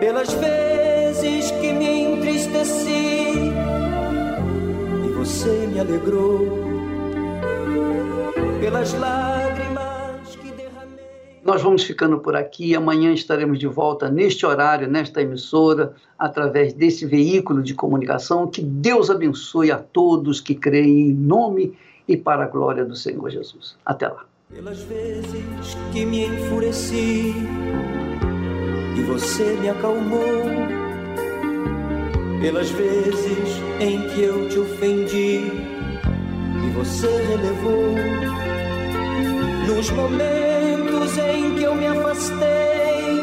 [0.00, 3.36] pelas vezes que me entristeci
[5.06, 6.40] e você me alegrou,
[8.60, 10.98] pelas lágrimas que derramei.
[11.44, 12.74] Nós vamos ficando por aqui.
[12.74, 18.48] Amanhã estaremos de volta neste horário, nesta emissora, através desse veículo de comunicação.
[18.48, 21.72] Que Deus abençoe a todos que creem em nome
[22.08, 23.76] e para a glória do Senhor Jesus.
[23.84, 24.24] Até lá.
[24.50, 27.34] Pelas vezes que me enfureci
[28.96, 30.42] e você me acalmou,
[32.40, 35.40] pelas vezes em que eu te ofendi
[36.64, 37.94] e você relevou,
[39.66, 43.22] nos momentos em que eu me afastei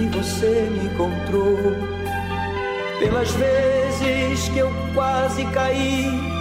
[0.00, 1.58] e você me encontrou,
[2.98, 6.32] pelas vezes que eu quase caí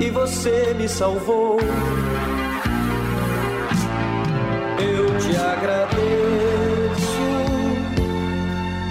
[0.00, 1.58] e você me salvou.
[4.78, 5.94] Eu te agradeço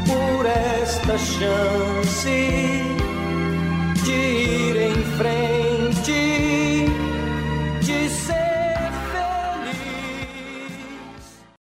[0.08, 2.30] por esta chance
[4.04, 5.53] de ir em frente